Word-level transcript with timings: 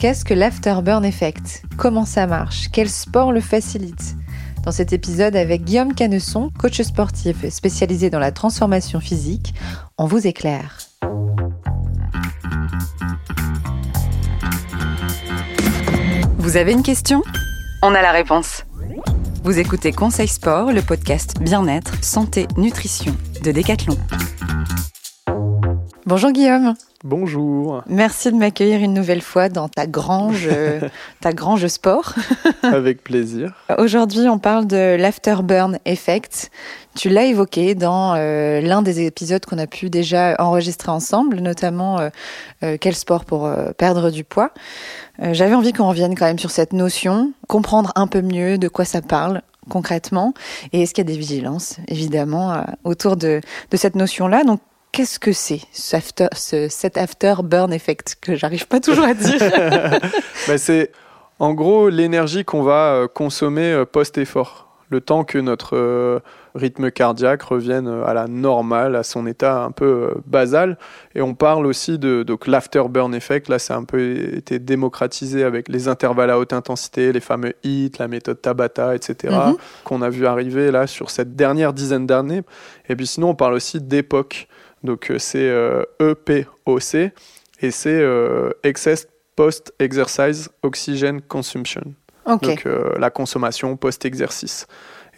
Qu'est-ce 0.00 0.24
que 0.24 0.32
l'afterburn 0.32 1.04
effect? 1.04 1.62
Comment 1.76 2.06
ça 2.06 2.26
marche? 2.26 2.70
Quel 2.72 2.88
sport 2.88 3.32
le 3.32 3.42
facilite? 3.42 4.16
Dans 4.64 4.72
cet 4.72 4.94
épisode 4.94 5.36
avec 5.36 5.62
Guillaume 5.64 5.94
Canesson, 5.94 6.50
coach 6.58 6.80
sportif 6.80 7.46
spécialisé 7.50 8.08
dans 8.08 8.18
la 8.18 8.32
transformation 8.32 8.98
physique, 8.98 9.52
on 9.98 10.06
vous 10.06 10.26
éclaire. 10.26 10.78
Vous 16.38 16.56
avez 16.56 16.72
une 16.72 16.82
question? 16.82 17.22
On 17.82 17.94
a 17.94 18.00
la 18.00 18.12
réponse. 18.12 18.64
Vous 19.44 19.58
écoutez 19.58 19.92
Conseil 19.92 20.28
Sport, 20.28 20.72
le 20.72 20.80
podcast 20.80 21.38
bien-être, 21.42 22.02
santé, 22.02 22.48
nutrition 22.56 23.14
de 23.42 23.52
Decathlon. 23.52 23.98
Bonjour 26.06 26.32
Guillaume. 26.32 26.74
Bonjour. 27.02 27.82
Merci 27.86 28.30
de 28.30 28.36
m'accueillir 28.36 28.80
une 28.80 28.92
nouvelle 28.92 29.22
fois 29.22 29.48
dans 29.48 29.70
ta 29.70 29.86
grange, 29.86 30.46
euh, 30.52 30.80
ta 31.22 31.32
grange 31.32 31.66
sport. 31.68 32.14
Avec 32.62 33.02
plaisir. 33.02 33.54
Aujourd'hui, 33.78 34.28
on 34.28 34.38
parle 34.38 34.66
de 34.66 34.96
l'afterburn 34.96 35.78
effect. 35.86 36.50
Tu 36.94 37.08
l'as 37.08 37.24
évoqué 37.24 37.74
dans 37.74 38.14
euh, 38.16 38.60
l'un 38.60 38.82
des 38.82 39.06
épisodes 39.06 39.42
qu'on 39.46 39.56
a 39.56 39.66
pu 39.66 39.88
déjà 39.88 40.36
enregistrer 40.38 40.90
ensemble, 40.90 41.40
notamment 41.40 42.00
euh, 42.62 42.76
quel 42.78 42.94
sport 42.94 43.24
pour 43.24 43.50
perdre 43.78 44.10
du 44.10 44.22
poids. 44.22 44.50
J'avais 45.18 45.54
envie 45.54 45.72
qu'on 45.72 45.88
revienne 45.88 46.14
quand 46.14 46.26
même 46.26 46.38
sur 46.38 46.50
cette 46.50 46.74
notion, 46.74 47.32
comprendre 47.48 47.92
un 47.94 48.08
peu 48.08 48.20
mieux 48.20 48.58
de 48.58 48.68
quoi 48.68 48.84
ça 48.84 49.00
parle 49.00 49.40
concrètement 49.68 50.34
et 50.72 50.82
est-ce 50.82 50.94
qu'il 50.94 51.04
y 51.06 51.08
a 51.08 51.12
des 51.12 51.18
vigilances 51.18 51.76
évidemment 51.86 52.64
autour 52.82 53.16
de, 53.16 53.40
de 53.70 53.76
cette 53.76 53.94
notion-là? 53.94 54.44
Donc 54.44 54.60
qu'est-ce 54.92 55.18
que 55.18 55.32
c'est 55.32 55.60
ce 55.72 56.68
cet 56.68 56.96
afterburn 56.96 57.72
effect 57.72 58.16
que 58.20 58.34
j'arrive 58.34 58.66
pas 58.66 58.80
toujours 58.80 59.04
à 59.04 59.14
dire 59.14 59.40
bah, 60.48 60.58
C'est 60.58 60.90
en 61.38 61.54
gros 61.54 61.88
l'énergie 61.88 62.44
qu'on 62.44 62.62
va 62.62 62.94
euh, 62.94 63.08
consommer 63.08 63.72
euh, 63.72 63.84
post-effort. 63.84 64.66
Le 64.90 65.00
temps 65.00 65.22
que 65.22 65.38
notre 65.38 65.76
euh, 65.76 66.18
rythme 66.56 66.90
cardiaque 66.90 67.42
revienne 67.42 67.86
à 68.04 68.12
la 68.12 68.26
normale, 68.26 68.96
à 68.96 69.04
son 69.04 69.24
état 69.24 69.62
un 69.62 69.70
peu 69.70 70.14
basal. 70.26 70.78
Et 71.14 71.22
on 71.22 71.34
parle 71.34 71.64
aussi 71.64 71.96
de 71.96 72.24
donc 72.24 72.48
l'afterburn 72.48 73.14
effect. 73.14 73.48
Là, 73.48 73.60
ça 73.60 73.76
a 73.76 73.78
un 73.78 73.84
peu 73.84 74.34
été 74.34 74.58
démocratisé 74.58 75.44
avec 75.44 75.68
les 75.68 75.86
intervalles 75.86 76.30
à 76.30 76.40
haute 76.40 76.52
intensité, 76.52 77.12
les 77.12 77.20
fameux 77.20 77.54
HIIT, 77.62 77.92
la 78.00 78.08
méthode 78.08 78.42
Tabata, 78.42 78.96
etc. 78.96 79.32
Mhm. 79.46 79.56
qu'on 79.84 80.02
a 80.02 80.10
vu 80.10 80.26
arriver 80.26 80.72
là 80.72 80.88
sur 80.88 81.10
cette 81.10 81.36
dernière 81.36 81.72
dizaine 81.72 82.06
d'années. 82.08 82.42
Et 82.88 82.96
puis 82.96 83.06
sinon, 83.06 83.30
on 83.30 83.34
parle 83.36 83.54
aussi 83.54 83.80
d'époque. 83.80 84.48
Donc 84.84 85.10
euh, 85.10 85.18
c'est 85.18 85.46
EPOC 85.98 86.94
euh, 86.94 87.06
e 87.06 87.10
et 87.62 87.70
c'est 87.70 88.00
euh, 88.00 88.50
Excess 88.62 89.06
Post-Exercise 89.36 90.50
Oxygen 90.62 91.20
Consumption. 91.20 91.82
Donc 92.26 92.64
la 92.98 93.10
consommation 93.10 93.76
post-exercice. 93.76 94.68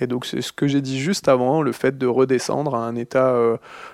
Et 0.00 0.06
donc 0.06 0.24
c'est 0.24 0.40
ce 0.40 0.50
que 0.50 0.66
j'ai 0.66 0.80
dit 0.80 0.98
juste 0.98 1.28
avant, 1.28 1.60
le 1.60 1.72
fait 1.72 1.98
de 1.98 2.06
redescendre 2.06 2.74
à 2.74 2.86
un 2.86 2.96
état 2.96 3.36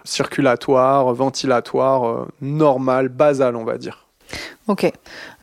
circulatoire, 0.05 1.13
ventilatoire, 1.15 2.29
normal, 2.41 3.09
basal, 3.09 3.57
on 3.57 3.65
va 3.65 3.77
dire. 3.77 4.07
Ok. 4.69 4.93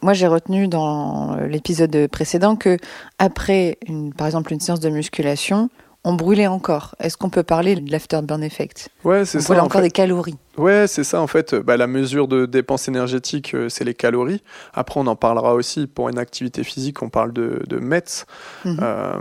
Moi, 0.02 0.14
j'ai 0.14 0.28
retenu 0.28 0.68
dans 0.68 1.36
l'épisode 1.48 2.08
précédent 2.08 2.56
que 2.56 2.78
après, 3.18 3.78
une, 3.88 4.14
par 4.14 4.28
exemple, 4.28 4.53
une 4.53 4.59
séance 4.59 4.80
de 4.80 4.90
musculation, 4.90 5.70
on 6.06 6.14
brûlait 6.14 6.48
encore. 6.48 6.95
Est-ce 7.00 7.17
qu'on 7.17 7.31
peut 7.31 7.44
parler 7.44 7.75
de 7.75 7.92
l'afterburn 7.92 8.44
effect? 8.44 8.89
Ouais, 9.03 9.25
c'est 9.25 9.42
ça. 9.42 9.45
On 9.45 9.53
brûle 9.56 9.66
encore 9.66 9.81
des 9.81 9.89
calories. 9.89 10.38
Ouais, 10.56 10.86
c'est 10.88 11.03
ça 11.03 11.20
en 11.20 11.25
fait. 11.28 11.56
Bah, 11.56 11.78
la 11.78 11.88
mesure 11.88 12.28
de 12.28 12.45
dépense 12.45 12.88
énergétique, 12.88 13.56
euh, 13.56 13.70
c'est 13.70 13.84
les 13.84 13.95
calories. 13.95 14.44
Après, 14.75 15.00
on 15.00 15.08
en 15.08 15.16
parlera 15.16 15.56
aussi 15.56 15.88
pour 15.88 16.08
une 16.08 16.20
activité 16.20 16.64
physique. 16.64 17.02
On 17.02 17.09
parle 17.09 17.34
de, 17.34 17.64
de 17.67 17.80
METS. 17.80 18.28
Mhm. 18.66 18.80
Euh, 18.81 19.14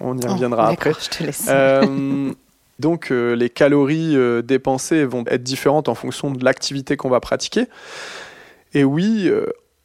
on 0.00 0.18
y 0.18 0.26
oh, 0.26 0.32
reviendra 0.32 0.68
après. 0.68 0.92
Je 1.00 1.08
te 1.08 1.22
laisse. 1.22 1.46
Euh, 1.48 2.32
donc, 2.80 3.10
les 3.10 3.48
calories 3.50 4.16
dépensées 4.42 5.04
vont 5.04 5.22
être 5.28 5.44
différentes 5.44 5.88
en 5.88 5.94
fonction 5.94 6.32
de 6.32 6.44
l'activité 6.44 6.96
qu'on 6.96 7.08
va 7.08 7.20
pratiquer. 7.20 7.66
Et 8.72 8.82
oui, 8.82 9.30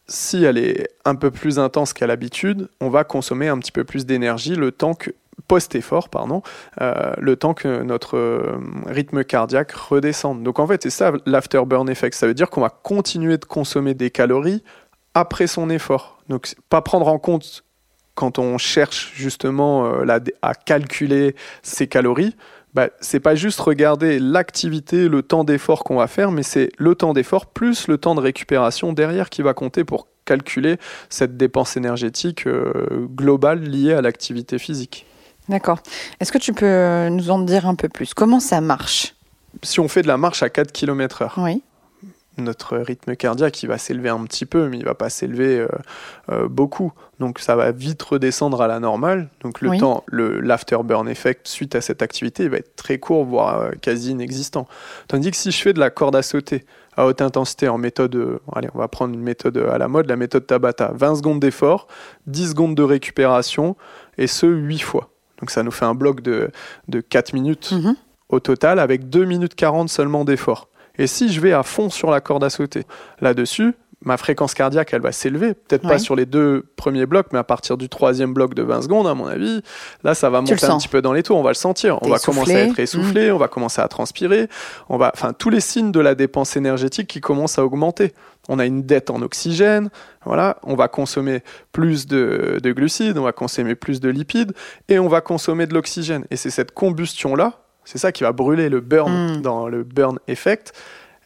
si 0.07 0.43
elle 0.43 0.57
est 0.57 0.87
un 1.05 1.13
peu 1.13 1.29
plus 1.29 1.59
intense 1.59 1.93
qu'à 1.93 2.07
l'habitude, 2.07 2.67
on 2.81 2.89
va 2.89 3.03
consommer 3.03 3.47
un 3.47 3.59
petit 3.59 3.71
peu 3.71 3.83
plus 3.83 4.07
d'énergie 4.07 4.55
le 4.55 4.71
temps 4.71 4.95
que 4.95 5.11
post-effort, 5.49 6.09
pardon, 6.09 6.43
euh, 6.79 7.11
le 7.17 7.35
temps 7.35 7.53
que 7.53 7.81
notre 7.81 8.15
euh, 8.17 8.59
rythme 8.85 9.25
cardiaque 9.25 9.71
redescende. 9.73 10.43
Donc 10.43 10.59
en 10.59 10.67
fait, 10.67 10.83
c'est 10.83 10.91
ça 10.91 11.11
l'afterburn 11.25 11.89
effect. 11.89 12.15
Ça 12.15 12.27
veut 12.27 12.35
dire 12.35 12.49
qu'on 12.49 12.61
va 12.61 12.69
continuer 12.69 13.37
de 13.37 13.45
consommer 13.45 13.95
des 13.95 14.11
calories 14.11 14.63
après 15.15 15.47
son 15.47 15.69
effort. 15.69 16.19
Donc 16.29 16.53
pas 16.69 16.81
prendre 16.81 17.07
en 17.07 17.17
compte 17.17 17.65
quand 18.13 18.37
on 18.37 18.57
cherche 18.59 19.11
justement 19.15 19.87
euh, 19.87 20.19
à 20.43 20.53
calculer 20.53 21.35
ces 21.63 21.87
calories, 21.87 22.35
bah, 22.75 22.89
c'est 23.01 23.19
pas 23.19 23.33
juste 23.33 23.59
regarder 23.59 24.19
l'activité, 24.19 25.09
le 25.09 25.23
temps 25.23 25.43
d'effort 25.43 25.83
qu'on 25.83 25.95
va 25.95 26.05
faire, 26.05 26.31
mais 26.31 26.43
c'est 26.43 26.69
le 26.77 26.93
temps 26.93 27.13
d'effort 27.13 27.47
plus 27.47 27.87
le 27.87 27.97
temps 27.97 28.13
de 28.13 28.21
récupération 28.21 28.93
derrière 28.93 29.31
qui 29.31 29.41
va 29.41 29.55
compter 29.55 29.83
pour 29.83 30.07
calculer 30.25 30.77
cette 31.09 31.37
dépense 31.37 31.75
énergétique 31.75 32.47
globale 33.15 33.63
liée 33.63 33.93
à 33.93 34.01
l'activité 34.01 34.59
physique. 34.59 35.07
D'accord. 35.49 35.79
Est-ce 36.19 36.31
que 36.31 36.37
tu 36.37 36.53
peux 36.53 37.09
nous 37.09 37.31
en 37.31 37.39
dire 37.39 37.67
un 37.67 37.75
peu 37.75 37.89
plus? 37.89 38.13
Comment 38.13 38.39
ça 38.39 38.61
marche? 38.61 39.15
Si 39.63 39.79
on 39.79 39.87
fait 39.87 40.03
de 40.03 40.07
la 40.07 40.17
marche 40.17 40.43
à 40.43 40.49
4 40.49 40.71
km/h, 40.71 41.31
oui. 41.37 41.63
notre 42.37 42.77
rythme 42.77 43.15
cardiaque 43.15 43.63
il 43.63 43.65
va 43.65 43.79
s'élever 43.79 44.09
un 44.09 44.23
petit 44.25 44.45
peu, 44.45 44.69
mais 44.69 44.77
il 44.77 44.81
ne 44.81 44.85
va 44.85 44.93
pas 44.93 45.09
s'élever 45.09 45.57
euh, 45.57 45.67
euh, 46.31 46.47
beaucoup. 46.47 46.93
Donc 47.19 47.39
ça 47.39 47.55
va 47.55 47.71
vite 47.71 48.01
redescendre 48.03 48.61
à 48.61 48.67
la 48.67 48.79
normale. 48.79 49.29
Donc 49.41 49.59
le 49.61 49.75
temps, 49.79 50.03
l'afterburn 50.11 51.09
effect 51.09 51.47
suite 51.47 51.73
à 51.73 51.81
cette 51.81 52.03
activité, 52.03 52.43
il 52.43 52.51
va 52.51 52.57
être 52.57 52.75
très 52.75 52.99
court, 52.99 53.25
voire 53.25 53.59
euh, 53.59 53.71
quasi 53.81 54.11
inexistant. 54.11 54.67
Tandis 55.07 55.31
que 55.31 55.37
si 55.37 55.49
je 55.49 55.59
fais 55.59 55.73
de 55.73 55.79
la 55.79 55.89
corde 55.89 56.15
à 56.15 56.21
sauter 56.21 56.63
à 56.95 57.07
haute 57.07 57.23
intensité 57.23 57.67
en 57.69 57.79
méthode, 57.79 58.39
allez, 58.53 58.69
on 58.75 58.77
va 58.77 58.87
prendre 58.87 59.15
une 59.15 59.21
méthode 59.23 59.57
à 59.57 59.77
la 59.77 59.87
mode, 59.87 60.07
la 60.07 60.15
méthode 60.15 60.45
Tabata, 60.45 60.91
20 60.93 61.15
secondes 61.15 61.39
d'effort, 61.39 61.87
10 62.27 62.49
secondes 62.49 62.75
de 62.75 62.83
récupération, 62.83 63.77
et 64.17 64.27
ce 64.27 64.45
8 64.45 64.79
fois. 64.79 65.09
Donc 65.39 65.51
ça 65.51 65.63
nous 65.63 65.71
fait 65.71 65.85
un 65.85 65.95
bloc 65.95 66.21
de, 66.21 66.51
de 66.87 67.01
4 67.01 67.33
minutes 67.33 67.71
mhm. 67.71 67.95
au 68.29 68.39
total, 68.39 68.79
avec 68.79 69.09
2 69.09 69.25
minutes 69.25 69.55
40 69.55 69.89
seulement 69.89 70.25
d'effort. 70.25 70.69
Et 70.97 71.07
si 71.07 71.31
je 71.31 71.39
vais 71.39 71.53
à 71.53 71.63
fond 71.63 71.89
sur 71.89 72.11
la 72.11 72.19
corde 72.19 72.43
à 72.43 72.49
sauter, 72.49 72.83
là-dessus, 73.21 73.73
ma 74.01 74.15
fréquence 74.15 74.53
cardiaque, 74.53 74.93
elle 74.93 75.01
va 75.01 75.11
s'élever. 75.11 75.53
Peut-être 75.53 75.87
pas 75.87 75.99
sur 75.99 76.15
les 76.15 76.25
deux 76.25 76.65
premiers 76.77 77.05
blocs, 77.05 77.27
mais 77.33 77.39
à 77.39 77.43
partir 77.43 77.77
du 77.77 77.89
troisième 77.89 78.33
bloc 78.33 78.53
de 78.53 78.63
20 78.63 78.83
secondes, 78.83 79.07
à 79.07 79.13
mon 79.13 79.27
avis, 79.27 79.61
là, 80.03 80.13
ça 80.13 80.29
va 80.29 80.39
monter 80.39 80.65
un 80.65 80.77
petit 80.77 80.87
peu 80.87 81.01
dans 81.01 81.11
les 81.11 81.21
tours. 81.21 81.37
On 81.37 81.43
va 81.43 81.49
le 81.49 81.55
sentir. 81.55 81.99
On 82.01 82.09
va 82.09 82.19
commencer 82.19 82.55
à 82.55 82.59
être 82.59 82.79
essoufflé, 82.79 83.29
mm. 83.29 83.35
on 83.35 83.37
va 83.37 83.49
commencer 83.49 83.81
à 83.81 83.87
transpirer. 83.87 84.47
On 84.87 84.97
va, 84.97 85.11
enfin, 85.13 85.33
tous 85.33 85.49
les 85.49 85.59
signes 85.59 85.91
de 85.91 85.99
la 85.99 86.15
dépense 86.15 86.55
énergétique 86.55 87.07
qui 87.07 87.19
commencent 87.19 87.59
à 87.59 87.65
augmenter. 87.65 88.13
On 88.47 88.57
a 88.57 88.65
une 88.65 88.83
dette 88.83 89.09
en 89.09 89.21
oxygène. 89.21 89.89
Voilà, 90.25 90.57
on 90.63 90.75
va 90.75 90.87
consommer 90.87 91.43
plus 91.73 92.07
de, 92.07 92.59
glucides, 92.63 93.17
on 93.17 93.23
va 93.23 93.33
consommer 93.33 93.75
plus 93.75 93.99
de 93.99 94.09
lipides 94.09 94.53
et 94.87 94.97
on 94.99 95.09
va 95.09 95.19
consommer 95.19 95.67
de 95.67 95.73
l'oxygène. 95.73 96.25
Et 96.31 96.37
c'est 96.37 96.49
cette 96.49 96.71
combustion-là, 96.71 97.59
c'est 97.83 97.97
ça 97.97 98.13
qui 98.13 98.23
va 98.23 98.31
brûler 98.31 98.69
le 98.69 98.79
burn 98.79 99.39
mm. 99.39 99.41
dans 99.41 99.67
le 99.67 99.83
burn 99.83 100.19
effect 100.27 100.73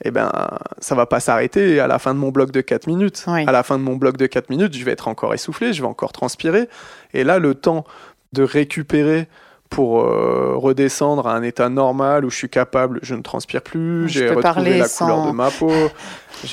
eh 0.04 0.12
ben, 0.12 0.32
ça 0.80 0.96
va 0.96 1.06
pas 1.06 1.20
s'arrêter 1.20 1.80
à 1.80 1.88
la 1.88 2.00
fin 2.00 2.14
de 2.14 2.20
mon 2.20 2.30
bloc 2.30 2.52
de 2.52 2.62
4 2.62 2.88
minutes. 2.88 3.24
À 3.28 3.52
la 3.52 3.64
fin 3.64 3.78
de 3.78 3.84
mon 3.84 3.96
bloc 3.96 4.18
de 4.18 4.26
4 4.26 4.50
minutes, 4.50 4.76
je 4.76 4.84
vais 4.84 4.92
être 4.92 5.08
encore 5.08 5.34
essoufflé, 5.34 5.74
je 5.74 5.82
vais 5.82 5.88
encore 5.88 6.12
transpirer. 6.12 6.68
Et 7.14 7.24
là, 7.24 7.40
le 7.40 7.56
temps 7.56 7.86
de 8.34 8.44
récupérer 8.44 9.28
pour 9.70 10.02
euh, 10.02 10.54
redescendre 10.56 11.28
à 11.28 11.34
un 11.34 11.42
état 11.42 11.68
normal 11.68 12.26
où 12.26 12.30
je 12.30 12.36
suis 12.36 12.50
capable, 12.50 13.00
je 13.02 13.16
ne 13.16 13.22
transpire 13.22 13.62
plus, 13.62 14.08
j'ai 14.08 14.30
retrouvé 14.30 14.78
la 14.78 14.88
couleur 14.88 15.28
de 15.28 15.32
ma 15.32 15.50
peau, 15.50 15.72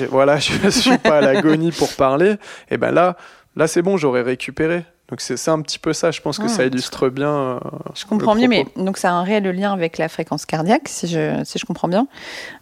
voilà, 0.09 0.37
je 0.39 0.53
ne 0.65 0.71
suis 0.71 0.97
pas 0.97 1.19
à 1.19 1.21
l'agonie 1.21 1.71
pour 1.71 1.93
parler. 1.95 2.37
Et 2.71 2.79
ben 2.79 2.93
là, 2.93 3.17
là 3.57 3.67
c'est 3.67 3.83
bon, 3.83 3.99
j'aurais 3.99 4.23
récupéré. 4.23 4.85
Donc 5.11 5.21
c'est 5.21 5.49
un 5.49 5.61
petit 5.61 5.81
peu 5.81 5.93
ça, 5.93 6.13
je 6.13 6.21
pense 6.21 6.39
que 6.39 6.47
ça 6.47 6.63
ah. 6.63 6.67
illustre 6.67 7.09
bien. 7.09 7.29
Euh, 7.29 7.61
je 7.97 8.07
comprends 8.07 8.37
mieux, 8.37 8.47
mais 8.47 8.67
donc 8.77 8.97
ça 8.97 9.11
a 9.11 9.13
un 9.13 9.25
réel 9.25 9.45
lien 9.51 9.73
avec 9.73 9.99
la 9.99 10.09
fréquence 10.09 10.47
cardiaque, 10.47 10.89
si 10.89 11.09
je, 11.09 11.43
si 11.45 11.59
je 11.59 11.67
comprends 11.67 11.89
bien. 11.89 12.07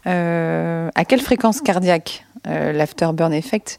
Euh, 0.06 0.88
à 0.94 1.04
quelle 1.04 1.20
fréquence 1.20 1.60
cardiaque 1.60 2.24
euh, 2.46 2.72
l'afterburn 2.72 3.34
effect 3.34 3.78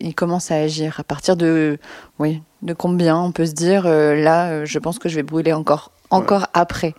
il 0.00 0.14
commence 0.14 0.50
à 0.50 0.56
agir? 0.56 1.00
À 1.00 1.04
partir 1.04 1.36
de, 1.36 1.78
oui, 2.18 2.42
de 2.62 2.72
combien 2.72 3.18
on 3.18 3.32
peut 3.32 3.46
se 3.46 3.52
dire 3.52 3.86
là, 3.86 4.64
je 4.64 4.78
pense 4.78 4.98
que 4.98 5.08
je 5.08 5.16
vais 5.16 5.22
brûler 5.22 5.54
encore, 5.54 5.90
encore 6.10 6.48
après? 6.52 6.94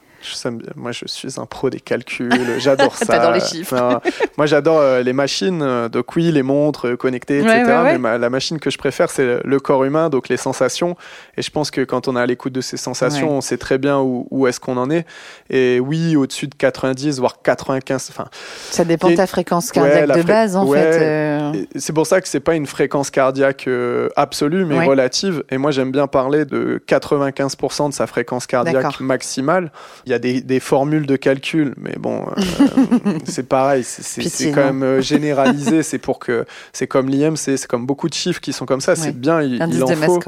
Moi, 0.76 0.92
je 0.92 1.06
suis 1.08 1.40
un 1.40 1.46
pro 1.46 1.70
des 1.70 1.80
calculs, 1.80 2.60
j'adore 2.60 2.96
ça. 2.98 3.06
T'adores 3.06 3.34
les 3.34 3.40
chiffres. 3.40 4.02
moi, 4.38 4.46
j'adore 4.46 4.80
euh, 4.80 5.02
les 5.04 5.14
machines, 5.14 5.62
euh, 5.62 5.90
donc 5.90 6.16
oui, 6.16 6.32
les 6.32 6.44
montres 6.44 6.98
connectées, 6.98 7.40
etc. 7.40 7.98
Mais 8.00 8.18
la 8.18 8.30
machine 8.30 8.60
que 8.60 8.70
je 8.70 8.78
préfère, 8.78 9.10
c'est 9.10 9.40
le 9.44 9.60
corps 9.60 9.84
humain, 9.84 10.10
donc 10.10 10.30
les 10.30 10.38
sensations. 10.38 10.96
Et 11.38 11.42
je 11.42 11.52
pense 11.52 11.72
que 11.72 11.82
quand 11.82 12.08
on 12.08 12.16
est 12.16 12.20
à 12.20 12.26
l'écoute 12.26 12.54
de 12.54 12.62
ces 12.62 12.78
sensations, 12.78 13.32
on 13.32 13.42
sait 13.42 13.58
très 13.58 13.78
bien 13.78 14.00
où, 14.00 14.28
où 14.32 14.48
est-ce 14.48 14.60
qu'on 14.60 14.78
en 14.78 14.90
est. 14.90 15.06
Et 15.50 15.80
oui, 15.80 16.16
au-dessus 16.16 16.48
de 16.48 16.56
90, 16.56 17.20
voire 17.20 17.42
95. 17.42 18.08
Enfin, 18.12 18.26
ça 18.72 18.84
dépend 18.84 19.10
de 19.10 19.16
ta 19.16 19.28
fréquence 19.28 19.72
cardiaque 19.72 20.18
de 20.18 20.24
base, 20.24 20.56
en 20.56 20.72
fait. 20.72 21.00
Euh. 21.02 21.52
C'est 21.76 21.94
pour 21.94 22.08
ça 22.08 22.22
que 22.22 22.28
c'est 22.28 22.40
pas 22.40 22.56
une 22.56 22.68
fréquence 22.68 23.10
cardiaque 23.10 23.70
absolue, 24.16 24.66
mais 24.66 24.86
relative. 24.86 25.44
Et 25.50 25.58
moi, 25.58 25.72
j'aime 25.72 25.92
bien 25.92 26.08
parler 26.08 26.46
de 26.46 26.82
95% 26.88 27.90
de 27.90 27.94
sa 27.94 28.08
fréquence 28.08 28.48
cardiaque 28.48 29.00
maximale. 29.00 29.72
Il 30.08 30.12
y 30.12 30.14
a 30.14 30.20
des, 30.20 30.40
des, 30.40 30.62
formules 30.62 31.06
de 31.06 31.18
calcul, 31.18 31.74
mais 31.76 31.96
bon, 32.00 32.26
euh, 32.26 33.20
c'est 33.26 33.48
pareil, 33.50 33.84
c'est 33.84 34.52
quand 34.52 34.64
même 34.64 34.82
euh, 34.82 35.02
généralisé. 35.02 35.84
c'est 35.84 35.98
pour 35.98 36.20
que 36.20 36.46
c'est 36.72 36.88
comme 36.88 37.10
l'IM, 37.10 37.36
c'est 37.36 37.68
comme 37.68 37.86
beaucoup 37.86 38.08
de 38.08 38.14
chiffres 38.14 38.40
qui 38.40 38.54
sont 38.54 38.66
comme 38.66 38.80
ça. 38.80 38.96
C'est 38.96 39.12
bien, 39.12 39.42
il, 39.42 39.56
il 39.56 39.84
en 39.84 39.88
faut. 39.88 40.20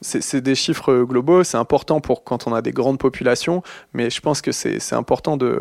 C'est 0.00 0.40
des 0.40 0.56
chiffres 0.56 1.04
globaux, 1.04 1.44
c'est 1.44 1.58
important 1.58 2.00
pour 2.00 2.24
quand 2.24 2.48
on 2.48 2.54
a 2.54 2.60
des 2.60 2.72
grandes 2.72 2.98
populations, 2.98 3.62
mais 3.94 4.10
je 4.10 4.20
pense 4.20 4.42
que 4.42 4.50
c'est 4.50 4.94
important 4.94 5.36
de, 5.36 5.60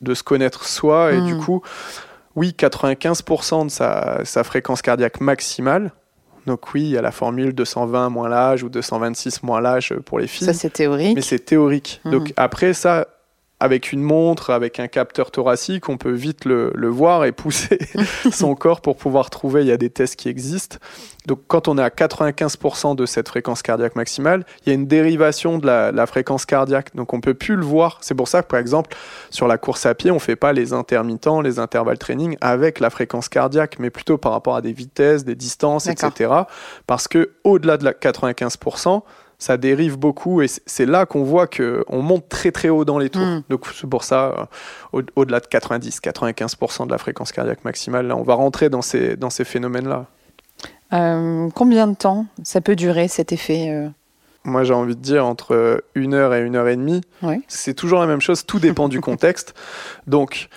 de 0.00 0.14
se 0.14 0.22
connaître 0.22 0.64
soi 0.64 1.12
et 1.12 1.20
du 1.20 1.34
hmm. 1.34 1.40
coup, 1.40 1.62
oui, 2.36 2.54
95% 2.56 3.66
de 3.66 3.70
sa, 3.70 4.20
sa 4.24 4.44
fréquence 4.44 4.80
cardiaque 4.80 5.20
maximale 5.20 5.90
donc 6.46 6.74
oui, 6.74 6.82
il 6.82 6.90
y 6.90 6.98
a 6.98 7.02
la 7.02 7.12
formule 7.12 7.54
220 7.54 8.08
moins 8.08 8.28
l'âge 8.28 8.62
ou 8.62 8.68
226 8.68 9.42
moins 9.42 9.60
l'âge 9.60 9.94
pour 10.04 10.18
les 10.18 10.26
filles. 10.26 10.46
Ça, 10.46 10.52
c'est 10.52 10.70
théorique. 10.70 11.14
Mais 11.14 11.22
c'est 11.22 11.38
théorique. 11.38 12.00
Mhm. 12.04 12.12
Donc 12.12 12.32
après, 12.36 12.72
ça, 12.74 13.06
avec 13.62 13.92
une 13.92 14.02
montre, 14.02 14.50
avec 14.50 14.80
un 14.80 14.88
capteur 14.88 15.30
thoracique, 15.30 15.88
on 15.88 15.96
peut 15.96 16.10
vite 16.10 16.46
le, 16.46 16.88
voir 16.88 17.24
et 17.24 17.30
pousser 17.30 17.78
son 18.32 18.56
corps 18.56 18.80
pour 18.80 18.96
pouvoir 18.96 19.30
trouver. 19.30 19.60
Il 19.60 19.68
y 19.68 19.72
a 19.72 19.76
des 19.76 19.88
tests 19.88 20.16
qui 20.16 20.28
existent. 20.28 20.78
Donc, 21.26 21.42
quand 21.46 21.68
on 21.68 21.78
est 21.78 21.82
à 21.82 21.88
95% 21.88 22.96
de 22.96 23.06
cette 23.06 23.28
fréquence 23.28 23.62
cardiaque 23.62 23.94
maximale, 23.94 24.44
il 24.66 24.70
y 24.70 24.72
a 24.72 24.74
une 24.74 24.88
dérivation 24.88 25.58
de 25.58 25.66
la, 25.68 26.06
fréquence 26.06 26.44
cardiaque. 26.44 26.96
Donc, 26.96 27.12
on 27.12 27.20
peut 27.20 27.34
plus 27.34 27.54
le 27.54 27.62
voir. 27.62 27.98
C'est 28.00 28.16
pour 28.16 28.26
ça 28.26 28.42
que, 28.42 28.48
par 28.48 28.58
exemple, 28.58 28.96
sur 29.30 29.46
la 29.46 29.58
course 29.58 29.86
à 29.86 29.94
pied, 29.94 30.10
on 30.10 30.18
fait 30.18 30.34
pas 30.34 30.52
les 30.52 30.72
intermittents, 30.72 31.40
les 31.40 31.60
intervalles 31.60 31.98
training 31.98 32.36
avec 32.40 32.80
la 32.80 32.90
fréquence 32.90 33.28
cardiaque, 33.28 33.76
mais 33.78 33.90
plutôt 33.90 34.18
par 34.18 34.32
rapport 34.32 34.56
à 34.56 34.60
des 34.60 34.72
vitesses, 34.72 35.24
des 35.24 35.36
distances, 35.36 35.86
etc. 35.86 36.32
Parce 36.88 37.06
que 37.06 37.30
au-delà 37.44 37.76
de 37.76 37.84
la 37.84 37.92
95%, 37.92 39.02
ça 39.42 39.56
dérive 39.56 39.98
beaucoup 39.98 40.40
et 40.40 40.46
c'est 40.46 40.86
là 40.86 41.04
qu'on 41.04 41.24
voit 41.24 41.48
qu'on 41.48 42.00
monte 42.00 42.28
très 42.28 42.52
très 42.52 42.68
haut 42.68 42.84
dans 42.84 42.98
les 43.00 43.10
tours. 43.10 43.22
Hmm. 43.22 43.42
Donc 43.48 43.66
c'est 43.74 43.88
pour 43.88 44.04
ça, 44.04 44.48
euh, 44.94 45.02
au-delà 45.16 45.40
de 45.40 45.46
90-95% 45.46 46.86
de 46.86 46.92
la 46.92 46.98
fréquence 46.98 47.32
cardiaque 47.32 47.64
maximale, 47.64 48.06
là, 48.06 48.16
on 48.16 48.22
va 48.22 48.34
rentrer 48.34 48.68
dans 48.68 48.82
ces, 48.82 49.16
dans 49.16 49.30
ces 49.30 49.42
phénomènes-là. 49.42 50.06
Euh, 50.92 51.48
combien 51.56 51.88
de 51.88 51.96
temps 51.96 52.26
ça 52.44 52.60
peut 52.60 52.76
durer 52.76 53.08
cet 53.08 53.32
effet 53.32 53.70
euh? 53.70 53.88
Moi 54.44 54.62
j'ai 54.62 54.74
envie 54.74 54.94
de 54.94 55.00
dire 55.00 55.26
entre 55.26 55.82
une 55.96 56.14
heure 56.14 56.34
et 56.34 56.42
une 56.42 56.54
heure 56.54 56.68
et 56.68 56.76
demie. 56.76 57.00
C'est 57.48 57.74
toujours 57.74 57.98
la 57.98 58.06
même 58.06 58.20
chose, 58.20 58.46
tout 58.46 58.60
dépend 58.60 58.88
du 58.88 59.00
contexte. 59.08 59.54
Donc 60.06 60.48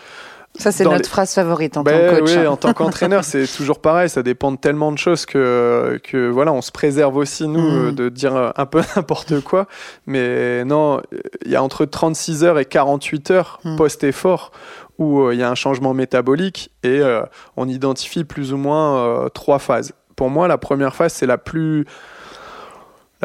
ça, 0.58 0.72
c'est 0.72 0.84
notre 0.84 1.10
phrase 1.10 1.34
favorite 1.34 1.78
en 1.78 1.84
tant 1.84 1.92
que 1.92 2.20
coach. 2.20 2.36
Oui, 2.36 2.48
en 2.48 2.58
tant 2.58 2.74
qu'entraîneur, 2.74 3.24
c'est 3.24 3.48
toujours 3.48 3.80
pareil. 3.80 4.10
Ça 4.10 4.24
dépend 4.24 4.52
de 4.52 4.58
tellement 4.58 4.92
de 4.92 4.98
choses 4.98 5.26
que, 5.26 6.00
que 6.04 6.30
voilà, 6.30 6.54
on 6.54 6.62
se 6.62 6.72
préserve 6.72 7.18
aussi, 7.18 7.48
nous, 7.48 7.92
mm. 7.92 7.96
de 7.96 8.10
dire 8.10 8.54
un 8.56 8.66
peu 8.66 8.82
n'importe 8.96 9.42
quoi. 9.42 9.68
Mais 10.06 10.64
non, 10.66 11.02
il 11.46 11.52
y 11.52 11.56
a 11.56 11.64
entre 11.64 11.86
36 11.86 12.44
heures 12.44 12.60
et 12.60 12.66
48 12.66 13.32
heures 13.32 13.60
mm. 13.64 13.76
post-effort 13.76 14.52
où 14.98 15.22
euh, 15.22 15.34
il 15.34 15.40
y 15.40 15.44
a 15.44 15.50
un 15.50 15.56
changement 15.56 15.94
métabolique 15.94 16.72
et 16.84 17.00
euh, 17.00 17.24
on 17.58 17.68
identifie 17.68 18.24
plus 18.24 18.54
ou 18.54 18.58
moins 18.58 18.98
euh, 18.98 19.30
trois 19.30 19.60
phases. 19.60 19.94
Pour 20.16 20.30
moi, 20.30 20.48
la 20.48 20.58
première 20.58 20.96
phase, 20.96 21.14
c'est 21.14 21.26
la 21.26 21.38
plus 21.38 21.86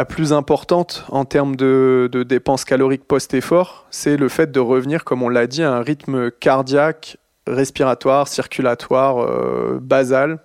la 0.01 0.07
plus 0.07 0.33
importante 0.33 1.05
en 1.11 1.27
termes 1.27 1.57
de, 1.57 2.09
de 2.11 2.23
dépenses 2.23 2.65
caloriques 2.65 3.05
post-effort, 3.05 3.85
c'est 3.91 4.17
le 4.17 4.31
fait 4.31 4.51
de 4.51 4.59
revenir, 4.59 5.05
comme 5.05 5.23
on 5.23 5.29
l'a 5.29 5.47
dit, 5.47 5.63
à 5.63 5.75
un 5.75 5.83
rythme 5.83 6.31
cardiaque 6.31 7.19
respiratoire, 7.47 8.27
circulatoire, 8.27 9.19
euh, 9.19 9.79
basal, 9.79 10.39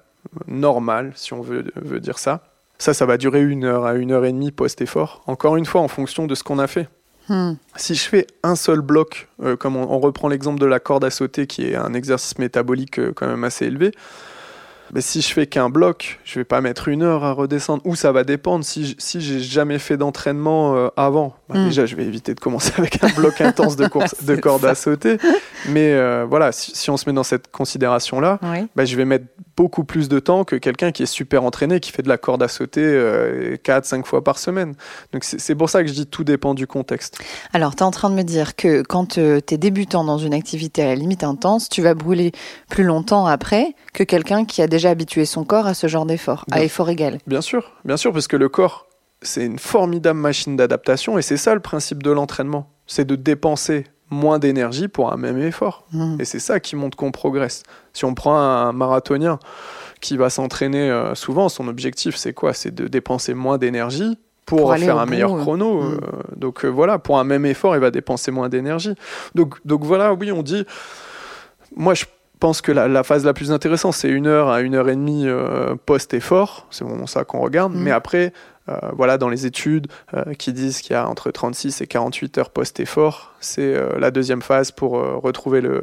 normal, 0.45 1.13
si 1.15 1.31
on 1.31 1.39
veut, 1.39 1.71
veut, 1.77 2.01
dire 2.01 2.19
ça. 2.19 2.41
Ça, 2.79 2.93
ça 2.93 3.05
va 3.05 3.15
durer 3.15 3.43
une 3.43 3.63
heure 3.63 3.85
à 3.85 3.93
une 3.93 4.11
heure 4.11 4.25
et 4.25 4.33
demie 4.33 4.51
post-effort. 4.51 5.23
Encore 5.25 5.55
une 5.55 5.65
fois, 5.65 5.79
en 5.79 5.87
fonction 5.87 6.25
de 6.25 6.35
ce 6.35 6.43
qu'on 6.43 6.59
a 6.59 6.67
fait. 6.67 6.89
Hmm. 7.29 7.53
Si 7.77 7.95
je 7.95 8.09
fais 8.09 8.27
un 8.43 8.57
seul 8.57 8.81
bloc, 8.81 9.29
euh, 9.41 9.55
comme 9.55 9.77
on, 9.77 9.99
reprend 9.99 10.27
l'exemple 10.27 10.59
de 10.59 10.65
la 10.65 10.81
corde 10.81 11.05
à 11.05 11.09
sauter, 11.09 11.47
qui 11.47 11.65
est 11.65 11.75
un 11.75 11.93
exercice 11.93 12.37
métabolique 12.39 12.99
euh, 12.99 13.13
quand 13.15 13.27
même 13.27 13.45
assez 13.45 13.67
élevé, 13.67 13.93
mais 14.93 15.01
si 15.01 15.21
je 15.21 15.33
fais 15.33 15.47
qu'un 15.47 15.69
bloc, 15.69 16.19
je 16.23 16.39
vais 16.39 16.45
pas 16.45 16.61
mettre 16.61 16.87
une 16.87 17.03
heure 17.03 17.23
à 17.23 17.31
redescendre. 17.33 17.81
Ou 17.85 17.95
ça 17.95 18.11
va 18.11 18.23
dépendre 18.23 18.63
si, 18.63 18.95
si 18.97 19.21
j'ai 19.21 19.39
jamais 19.39 19.79
fait 19.79 19.97
d'entraînement 19.97 20.75
euh, 20.75 20.89
avant. 20.95 21.35
Bah, 21.49 21.59
hmm. 21.59 21.65
Déjà, 21.65 21.85
je 21.85 21.95
vais 21.95 22.03
éviter 22.05 22.33
de 22.33 22.39
commencer 22.39 22.71
avec 22.77 23.03
un 23.03 23.09
bloc 23.09 23.41
intense 23.41 23.75
de, 23.75 23.87
course, 23.87 24.15
de 24.23 24.35
corde 24.35 24.65
à 24.65 24.75
sauter. 24.75 25.17
Mais 25.69 25.93
euh, 25.93 26.25
voilà, 26.29 26.51
si, 26.51 26.89
on 26.89 26.97
se 26.97 27.09
met 27.09 27.13
dans 27.13 27.23
cette 27.23 27.51
considération-là, 27.51 28.39
bah, 28.75 28.85
je 28.85 28.95
vais 28.95 29.05
mettre 29.05 29.25
beaucoup 29.57 29.83
plus 29.83 30.09
de 30.09 30.19
temps 30.19 30.43
que 30.43 30.55
quelqu'un 30.55 30.91
qui 30.91 31.03
est 31.03 31.07
super 31.07 31.43
entraîné, 31.43 31.79
qui 31.79 31.91
fait 31.91 32.01
de 32.01 32.09
la 32.09 32.17
corde 32.17 32.43
à 32.43 32.47
sauter 32.47 32.83
euh, 32.83 33.55
4-5 33.63 34.03
fois 34.03 34.23
par 34.23 34.37
semaine. 34.37 34.75
Donc 35.13 35.23
c'est 35.23 35.55
pour 35.55 35.69
ça 35.69 35.81
que 35.81 35.87
je 35.87 35.93
dis 35.93 36.07
tout 36.07 36.23
dépend 36.23 36.53
du 36.53 36.67
contexte. 36.67 37.19
Alors, 37.53 37.75
tu 37.75 37.79
es 37.79 37.85
en 37.85 37.91
train 37.91 38.09
de 38.09 38.15
me 38.15 38.23
dire 38.23 38.55
que 38.55 38.81
quand 38.81 39.17
euh, 39.17 39.39
tu 39.45 39.53
es 39.53 39.57
débutant 39.57 40.03
dans 40.03 40.17
une 40.17 40.33
activité 40.33 40.83
à 40.83 40.87
la 40.87 40.95
limite 40.95 41.23
intense, 41.23 41.69
tu 41.69 41.81
vas 41.81 41.93
brûler 41.93 42.31
plus 42.69 42.83
longtemps 42.83 43.25
après 43.25 43.75
que 43.93 44.03
quelqu'un 44.03 44.45
qui 44.45 44.61
a 44.61 44.67
déjà 44.75 44.89
habitué 44.89 45.25
son 45.25 45.45
corps 45.45 45.67
à 45.67 45.73
ce 45.73 45.87
genre 45.87 46.05
d'effort, 46.05 46.45
à 46.51 46.63
effort 46.63 46.89
égal. 46.89 47.19
Bien 47.27 47.41
sûr, 47.41 47.71
bien 47.85 47.97
sûr, 47.97 48.11
parce 48.11 48.27
que 48.27 48.35
le 48.35 48.49
corps, 48.49 48.87
c'est 49.21 49.45
une 49.45 49.59
formidable 49.59 50.19
machine 50.19 50.55
d'adaptation 50.55 51.17
et 51.17 51.21
c'est 51.21 51.37
ça 51.37 51.53
le 51.53 51.61
principe 51.61 52.03
de 52.03 52.11
l'entraînement. 52.11 52.69
C'est 52.85 53.05
de 53.05 53.15
dépenser 53.15 53.85
moins 54.09 54.37
d'énergie 54.37 54.87
pour 54.87 55.11
un 55.11 55.17
même 55.17 55.39
effort. 55.41 55.85
Mmh. 55.91 56.17
Et 56.19 56.25
c'est 56.25 56.39
ça 56.39 56.59
qui 56.59 56.75
montre 56.75 56.97
qu'on 56.97 57.11
progresse. 57.11 57.63
Si 57.93 58.05
on 58.05 58.13
prend 58.13 58.37
un 58.37 58.71
marathonien 58.73 59.39
qui 60.01 60.17
va 60.17 60.29
s'entraîner 60.29 60.91
euh, 60.91 61.15
souvent, 61.15 61.49
son 61.49 61.67
objectif 61.67 62.15
c'est 62.15 62.33
quoi? 62.33 62.53
C'est 62.53 62.73
de 62.75 62.87
dépenser 62.87 63.33
moins 63.33 63.57
d'énergie 63.57 64.19
pour, 64.45 64.75
faire 64.75 64.99
un 64.99 65.05
meilleur 65.05 65.35
chrono. 65.37 65.81
Mmh. 65.81 65.93
Euh, 65.93 65.97
donc 66.35 66.65
euh, 66.65 66.67
voilà, 66.67 66.99
pour 66.99 67.17
un 67.17 67.23
même 67.23 67.45
effort, 67.45 67.75
il 67.75 67.79
va 67.79 67.91
dépenser 67.91 68.29
moins 68.29 68.49
d'énergie. 68.49 68.93
Donc, 69.33 69.55
donc 69.65 69.83
voilà, 69.83 70.13
oui, 70.13 70.31
on 70.31 70.43
dit. 70.43 70.65
Moi, 71.75 71.93
je 71.93 72.05
pense 72.39 72.61
que 72.61 72.71
la, 72.71 73.03
phase 73.03 73.25
la 73.25 73.33
plus 73.33 73.51
intéressante, 73.51 73.93
c'est 73.93 74.09
une 74.09 74.27
heure 74.27 74.49
à 74.49 74.61
une 74.61 74.75
heure 74.75 74.89
et 74.89 74.95
demie 74.95 75.27
post-effort. 75.85 76.67
C'est 76.69 76.85
vraiment 76.85 77.07
ça 77.07 77.23
qu'on 77.23 77.39
regarde. 77.39 77.73
Mmh. 77.73 77.79
Mais 77.79 77.91
après, 77.91 78.33
euh, 78.67 78.79
voilà, 78.93 79.19
dans 79.19 79.29
les 79.29 79.45
études 79.45 79.87
euh, 80.15 80.33
qui 80.33 80.51
disent 80.51 80.81
qu'il 80.81 80.93
y 80.93 80.95
a 80.95 81.07
entre 81.07 81.29
36 81.29 81.81
et 81.81 81.87
48 81.87 82.37
heures 82.39 82.49
post-effort, 82.49 83.33
c'est 83.39 83.75
euh, 83.75 83.99
la 83.99 84.09
deuxième 84.09 84.41
phase 84.41 84.71
pour 84.71 84.93
retrouver 84.93 85.61
le, 85.61 85.81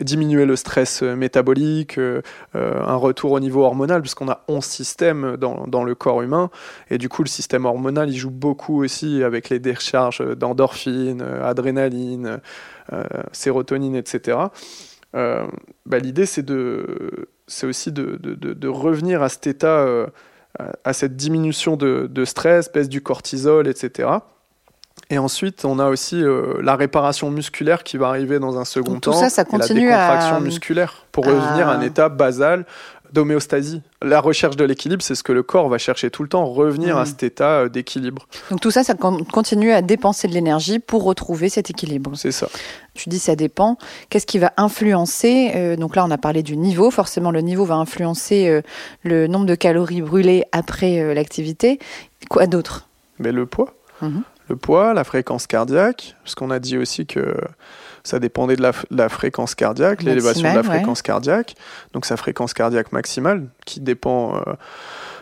diminuer 0.00 0.44
le 0.44 0.56
stress 0.56 1.02
métabolique, 1.02 1.98
un 2.54 2.94
retour 2.96 3.32
au 3.32 3.40
niveau 3.40 3.62
hormonal, 3.62 4.00
puisqu'on 4.00 4.28
a 4.28 4.40
11 4.48 4.64
systèmes 4.64 5.36
dans, 5.36 5.66
dans, 5.66 5.84
le 5.84 5.94
corps 5.94 6.22
humain, 6.22 6.50
et 6.90 6.98
du 6.98 7.08
coup 7.08 7.22
le 7.22 7.28
système 7.28 7.64
hormonal 7.64 8.10
il 8.10 8.16
joue 8.16 8.30
beaucoup 8.30 8.82
aussi 8.82 9.22
avec 9.22 9.48
les 9.48 9.58
décharges 9.58 10.22
d'endorphine, 10.36 11.22
adrénaline, 11.22 12.40
sérotonine, 13.32 13.94
etc. 13.94 14.38
Bah, 15.12 15.98
l'idée 15.98 16.26
c'est 16.26 16.42
de 16.42 17.28
c'est 17.46 17.66
aussi 17.66 17.92
de, 17.92 18.16
de, 18.16 18.34
de, 18.34 18.68
revenir 18.68 19.22
à 19.22 19.28
cet 19.28 19.46
état 19.46 19.86
à 20.84 20.92
cette 20.92 21.16
diminution 21.16 21.76
de, 21.76 22.24
stress, 22.24 22.72
baisse 22.72 22.88
du 22.88 23.00
cortisol, 23.00 23.68
etc. 23.68 24.08
Et 25.10 25.18
ensuite, 25.18 25.64
on 25.64 25.78
a 25.78 25.88
aussi 25.88 26.22
euh, 26.22 26.60
la 26.60 26.76
réparation 26.76 27.30
musculaire 27.30 27.82
qui 27.82 27.96
va 27.96 28.08
arriver 28.08 28.38
dans 28.38 28.58
un 28.58 28.64
second 28.64 28.98
temps. 29.00 29.12
Tout 29.12 29.18
ça, 29.18 29.30
ça 29.30 29.44
continue 29.44 29.86
et 29.86 29.90
la 29.90 29.96
décontraction 29.96 30.40
musculaire 30.40 31.06
pour 31.12 31.24
revenir 31.24 31.68
à 31.68 31.74
un 31.74 31.80
état 31.80 32.08
basal 32.08 32.66
d'homéostasie. 33.12 33.82
La 34.02 34.20
recherche 34.20 34.56
de 34.56 34.64
l'équilibre, 34.64 35.02
c'est 35.02 35.14
ce 35.14 35.22
que 35.22 35.32
le 35.32 35.42
corps 35.42 35.68
va 35.68 35.78
chercher 35.78 36.10
tout 36.10 36.22
le 36.22 36.28
temps, 36.28 36.46
revenir 36.46 36.96
à 36.96 37.02
mm. 37.02 37.06
cet 37.06 37.22
état 37.22 37.60
euh, 37.60 37.68
d'équilibre. 37.68 38.26
Donc 38.50 38.60
tout 38.60 38.70
ça, 38.70 38.84
ça 38.84 38.94
continue 38.94 39.72
à 39.72 39.82
dépenser 39.82 40.28
de 40.28 40.34
l'énergie 40.34 40.78
pour 40.78 41.04
retrouver 41.04 41.48
cet 41.48 41.70
équilibre. 41.70 42.12
C'est 42.14 42.32
ça. 42.32 42.48
Tu 42.94 43.08
dis 43.08 43.18
ça 43.18 43.36
dépend. 43.36 43.76
Qu'est-ce 44.10 44.26
qui 44.26 44.38
va 44.38 44.52
influencer 44.56 45.52
euh, 45.54 45.76
Donc 45.76 45.96
là, 45.96 46.04
on 46.04 46.10
a 46.10 46.18
parlé 46.18 46.42
du 46.42 46.56
niveau. 46.56 46.90
Forcément, 46.90 47.30
le 47.30 47.40
niveau 47.40 47.64
va 47.64 47.76
influencer 47.76 48.48
euh, 48.48 48.62
le 49.02 49.26
nombre 49.26 49.46
de 49.46 49.54
calories 49.54 50.02
brûlées 50.02 50.44
après 50.52 51.14
l'activité. 51.14 51.78
Quoi 52.28 52.46
d'autre? 52.46 52.88
Mais 53.18 53.32
le 53.32 53.46
poids. 53.46 53.74
Mm-hmm. 54.02 54.22
Le 54.48 54.56
poids, 54.56 54.94
la 54.94 55.04
fréquence 55.04 55.46
cardiaque, 55.46 56.16
parce 56.24 56.34
qu'on 56.34 56.50
a 56.50 56.58
dit 56.58 56.78
aussi 56.78 57.04
que 57.06 57.34
ça 58.08 58.18
dépendait 58.18 58.56
de 58.56 58.62
la, 58.90 59.08
fréquence 59.08 59.54
cardiaque, 59.54 60.02
l'élévation 60.02 60.50
de 60.50 60.56
la 60.56 60.62
fréquence 60.62 61.02
cardiaque, 61.02 61.54
donc 61.92 62.06
sa 62.06 62.16
fréquence 62.16 62.54
cardiaque 62.54 62.90
maximale, 62.92 63.48
qui 63.66 63.80
dépend 63.80 64.36
euh, 64.36 64.54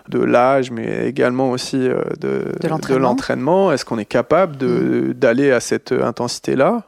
de 0.09 0.21
l'âge, 0.21 0.71
mais 0.71 1.07
également 1.09 1.51
aussi 1.51 1.77
euh, 1.77 2.01
de, 2.21 2.53
de 2.61 2.97
l'entraînement. 2.97 3.73
Est-ce 3.73 3.85
qu'on 3.85 3.99
est 3.99 4.05
capable 4.05 4.65
mm. 4.65 5.15
d'aller 5.15 5.51
à 5.51 5.61
cette 5.61 5.93
intensité-là? 5.93 6.85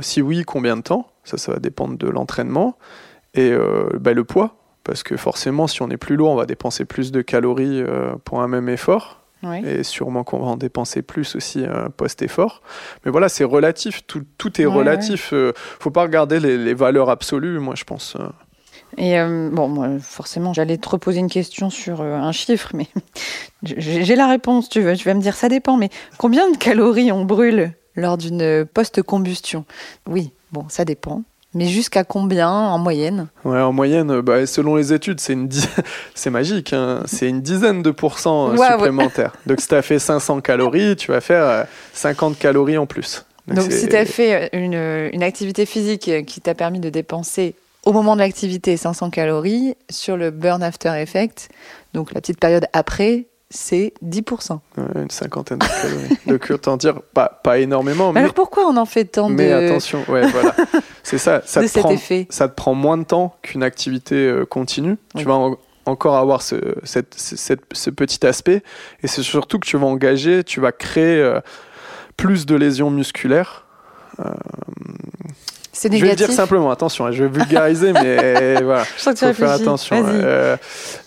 Si 0.00 0.20
oui, 0.20 0.42
combien 0.44 0.76
de 0.76 0.82
temps? 0.82 1.08
Ça, 1.22 1.38
ça 1.38 1.52
va 1.52 1.60
dépendre 1.60 1.96
de 1.96 2.08
l'entraînement. 2.08 2.76
Et 3.34 3.54
bah, 4.00 4.12
le 4.12 4.24
poids, 4.24 4.56
parce 4.82 5.04
que 5.04 5.16
forcément, 5.16 5.68
si 5.68 5.82
on 5.82 5.88
est 5.90 5.96
plus 5.96 6.16
lourd, 6.16 6.32
on 6.32 6.34
va 6.34 6.46
dépenser 6.46 6.84
plus 6.84 7.12
de 7.12 7.22
calories 7.22 7.84
pour 8.24 8.42
un 8.42 8.48
même 8.48 8.68
effort. 8.68 9.21
Et 9.64 9.82
sûrement 9.82 10.24
qu'on 10.24 10.38
va 10.38 10.46
en 10.46 10.56
dépenser 10.56 11.02
plus 11.02 11.34
aussi 11.34 11.64
post-effort. 11.96 12.62
Mais 13.04 13.10
voilà, 13.10 13.28
c'est 13.28 13.44
relatif, 13.44 14.06
tout, 14.06 14.24
tout 14.38 14.60
est 14.60 14.66
relatif. 14.66 15.30
Il 15.32 15.38
ne 15.38 15.52
faut 15.56 15.90
pas 15.90 16.02
regarder 16.02 16.38
les, 16.38 16.56
les, 16.56 16.74
valeurs 16.74 17.10
absolues, 17.10 17.58
moi 17.58 17.74
je 17.76 17.84
pense. 17.84 18.16
Et 18.98 19.18
euh, 19.18 19.48
bon, 19.50 19.68
moi, 19.68 19.88
forcément, 20.00 20.52
j'allais 20.52 20.76
te 20.76 20.88
reposer 20.88 21.20
une 21.20 21.30
question 21.30 21.70
sur 21.70 22.02
euh, 22.02 22.14
un 22.14 22.32
chiffre, 22.32 22.70
mais 22.74 22.88
j'ai 23.62 24.16
la 24.16 24.28
réponse, 24.28 24.68
tu 24.68 24.80
veux. 24.80 24.96
Tu 24.96 25.04
vas 25.04 25.14
me 25.14 25.20
dire, 25.20 25.34
ça 25.34 25.48
dépend, 25.48 25.76
mais 25.76 25.90
combien 26.18 26.50
de 26.50 26.56
calories 26.56 27.12
on 27.12 27.24
brûle 27.24 27.72
lors 27.94 28.18
d'une 28.18 28.66
post-combustion? 28.66 29.64
Oui, 30.06 30.32
bon, 30.52 30.66
ça 30.68 30.84
dépend. 30.84 31.22
Mais 31.54 31.68
jusqu'à 31.68 32.04
combien 32.04 32.50
en 32.50 32.78
moyenne 32.78 33.28
Ouais, 33.44 33.60
en 33.60 33.72
moyenne, 33.72 34.20
bah, 34.20 34.46
selon 34.46 34.76
les 34.76 34.92
études, 34.92 35.20
c'est 35.20 35.34
une 35.34 35.48
c'est 36.14 36.30
magique, 36.30 36.72
hein. 36.72 37.02
c'est 37.06 37.28
une 37.28 37.42
dizaine 37.42 37.82
de 37.82 37.90
pourcents 37.90 38.56
supplémentaires. 38.56 39.32
Donc 39.46 39.60
si 39.60 39.68
tu 39.68 39.74
as 39.74 39.82
fait 39.82 39.98
500 39.98 40.40
calories, 40.40 40.96
tu 40.96 41.12
vas 41.12 41.20
faire 41.20 41.66
50 41.92 42.32
euh, 42.32 42.36
calories 42.38 42.78
en 42.78 42.86
plus. 42.86 43.26
Donc, 43.48 43.72
si 43.72 43.88
tu 43.88 43.96
as 43.96 44.04
fait 44.04 44.50
une, 44.52 44.74
une 45.12 45.22
activité 45.24 45.66
physique 45.66 46.24
qui 46.26 46.40
t'a 46.40 46.54
permis 46.54 46.78
de 46.78 46.90
dépenser 46.90 47.56
au 47.84 47.92
moment 47.92 48.14
de 48.14 48.20
l'activité 48.20 48.76
500 48.76 49.10
calories, 49.10 49.74
sur 49.90 50.16
le 50.16 50.30
burn 50.30 50.62
after 50.62 50.90
effect, 50.96 51.48
donc 51.92 52.14
la 52.14 52.20
petite 52.20 52.38
période 52.38 52.66
après, 52.72 53.26
c'est 53.52 53.92
10%. 54.04 54.58
une 54.96 55.10
cinquantaine 55.10 55.58
de 55.58 55.66
calories. 55.66 56.18
Donc 56.26 56.50
autant 56.50 56.76
dire, 56.76 57.02
pas, 57.14 57.40
pas 57.42 57.58
énormément. 57.58 58.12
Mais, 58.12 58.20
alors 58.20 58.34
pourquoi 58.34 58.66
on 58.66 58.76
en 58.76 58.86
fait 58.86 59.04
tant 59.04 59.28
de... 59.28 59.34
Mais 59.34 59.52
attention, 59.52 60.02
ouais, 60.08 60.26
voilà. 60.28 60.54
C'est 61.02 61.18
ça, 61.18 61.42
ça, 61.44 61.62
te 61.62 61.78
prend, 61.78 61.94
ça 62.30 62.48
te 62.48 62.54
prend 62.54 62.74
moins 62.74 62.96
de 62.96 63.04
temps 63.04 63.36
qu'une 63.42 63.62
activité 63.62 64.14
euh, 64.14 64.46
continue. 64.46 64.96
Tu 65.16 65.24
vas 65.24 65.38
encore 65.84 66.16
avoir 66.16 66.42
ce, 66.42 66.56
cette, 66.84 67.14
ce 67.18 67.90
petit 67.90 68.26
aspect. 68.26 68.62
Et 69.02 69.06
c'est 69.06 69.22
surtout 69.22 69.58
que 69.58 69.66
tu 69.66 69.76
vas 69.76 69.86
engager, 69.86 70.44
tu 70.44 70.60
vas 70.60 70.72
créer 70.72 71.18
euh, 71.18 71.40
plus 72.16 72.46
de 72.46 72.54
lésions 72.54 72.90
musculaires. 72.90 73.66
Euh, 74.20 74.30
c'est 75.72 75.88
négatif. 75.88 76.10
Je 76.10 76.16
vais 76.16 76.22
le 76.22 76.26
dire 76.26 76.36
simplement, 76.36 76.70
attention, 76.70 77.06
hein, 77.06 77.12
je 77.12 77.24
vais 77.24 77.38
vulgariser, 77.38 77.92
mais 78.02 78.62
voilà, 78.62 78.84
il 78.84 79.16
faut 79.16 79.32
faire 79.32 79.50
attention. 79.50 80.04
Euh, 80.06 80.56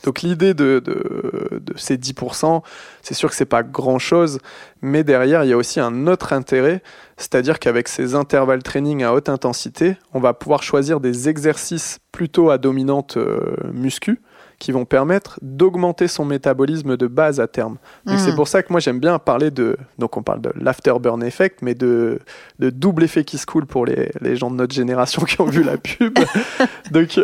donc 0.04 0.22
l'idée 0.22 0.54
de, 0.54 0.82
de, 0.84 1.60
de, 1.60 1.78
ces 1.78 1.98
10%, 1.98 2.62
c'est 3.04 3.14
sûr 3.14 3.30
que 3.30 3.36
c'est 3.36 3.46
pas 3.46 3.62
grand-chose, 3.62 4.40
mais 4.82 5.04
derrière, 5.04 5.44
il 5.44 5.52
y 5.52 5.54
a 5.54 5.58
aussi 5.58 5.80
un 5.80 6.08
autre 6.08 6.34
intérêt, 6.34 6.82
c'est-à-dire 7.18 7.60
qu'avec 7.60 7.88
ces 7.88 8.16
intervalles 8.16 8.64
training 8.64 9.04
à 9.04 9.14
haute 9.14 9.30
intensité, 9.30 9.98
on 10.14 10.20
va 10.20 10.34
pouvoir 10.34 10.64
choisir 10.64 11.00
des 11.00 11.30
exercices 11.30 12.00
plutôt 12.12 12.50
à 12.50 12.58
dominante 12.58 13.18
euh, 13.18 13.40
muscu, 13.72 14.20
qui 14.60 14.72
vont 14.72 14.86
permettre 14.86 15.40
d'augmenter 15.42 16.08
son 16.08 16.26
métabolisme 16.26 16.98
de 16.98 17.08
base 17.08 17.40
à 17.40 17.48
terme. 17.48 17.78
C'est 18.08 18.32
hmm. 18.32 18.36
pour 18.36 18.48
ça 18.48 18.64
que 18.64 18.72
moi 18.72 18.80
j'aime 18.80 19.00
bien 19.00 19.20
parler 19.20 19.52
de, 19.52 19.78
donc 20.00 20.18
on 20.18 20.24
parle 20.24 20.42
de 20.42 20.52
l'afterburn 20.56 21.24
effect, 21.24 21.62
mais 21.62 21.76
de, 21.76 22.20
de, 22.60 22.70
double 22.70 23.04
effet 23.04 23.24
qui 23.24 23.38
se 23.38 23.46
coule 23.46 23.66
pour 23.66 23.86
les, 23.86 24.12
les, 24.22 24.36
gens 24.36 24.50
de 24.50 24.56
notre 24.56 24.74
génération 24.74 25.24
qui 25.24 25.40
ont 25.42 25.46
vu 25.46 25.64
la 25.64 25.78
pub. 25.78 26.18
donc 26.92 27.20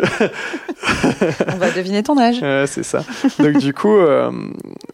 on 1.48 1.56
va 1.56 1.70
deviner 1.70 2.02
ton 2.02 2.18
âge. 2.18 2.40
c'est 2.68 2.82
ça. 2.82 3.04
Donc 3.38 3.58
du 3.58 3.72
coup, 3.72 3.96
euh, 3.96 4.30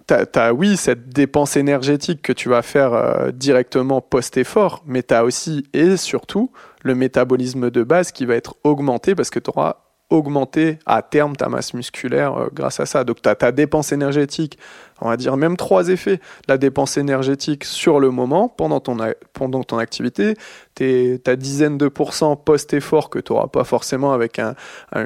tu 0.06 0.38
as, 0.38 0.52
oui 0.52 0.76
cette 0.76 1.08
dépense 1.08 1.56
énergétique 1.56 2.22
que 2.22 2.32
tu 2.32 2.48
vas 2.48 2.62
faire 2.62 2.92
euh, 2.92 3.30
directement 3.32 4.00
post-effort, 4.00 4.82
mais 4.86 5.02
tu 5.02 5.14
as 5.14 5.24
aussi 5.24 5.64
et 5.72 5.96
surtout 5.96 6.50
le 6.82 6.94
métabolisme 6.94 7.70
de 7.70 7.82
base 7.82 8.12
qui 8.12 8.26
va 8.26 8.34
être 8.34 8.56
augmenté 8.64 9.14
parce 9.14 9.30
que 9.30 9.38
tu 9.38 9.50
auras 9.50 9.76
augmenter 10.10 10.78
à 10.86 11.02
terme 11.02 11.36
ta 11.36 11.48
masse 11.48 11.74
musculaire 11.74 12.36
euh, 12.36 12.48
grâce 12.52 12.80
à 12.80 12.86
ça. 12.86 13.04
Donc 13.04 13.22
tu 13.22 13.28
as 13.28 13.34
ta 13.34 13.52
dépense 13.52 13.92
énergétique, 13.92 14.58
on 15.00 15.08
va 15.08 15.16
dire 15.16 15.36
même 15.36 15.56
trois 15.56 15.88
effets. 15.88 16.20
La 16.48 16.58
dépense 16.58 16.96
énergétique 16.96 17.64
sur 17.64 18.00
le 18.00 18.10
moment, 18.10 18.48
pendant 18.48 18.80
ton, 18.80 18.96
pendant 19.32 19.62
ton 19.64 19.78
activité, 19.78 20.34
ta 20.74 21.36
dizaine 21.36 21.78
de 21.78 21.88
pourcents 21.88 22.36
post-effort 22.36 23.10
que 23.10 23.18
tu 23.18 23.32
n'auras 23.32 23.48
pas 23.48 23.64
forcément 23.64 24.12
avec 24.12 24.40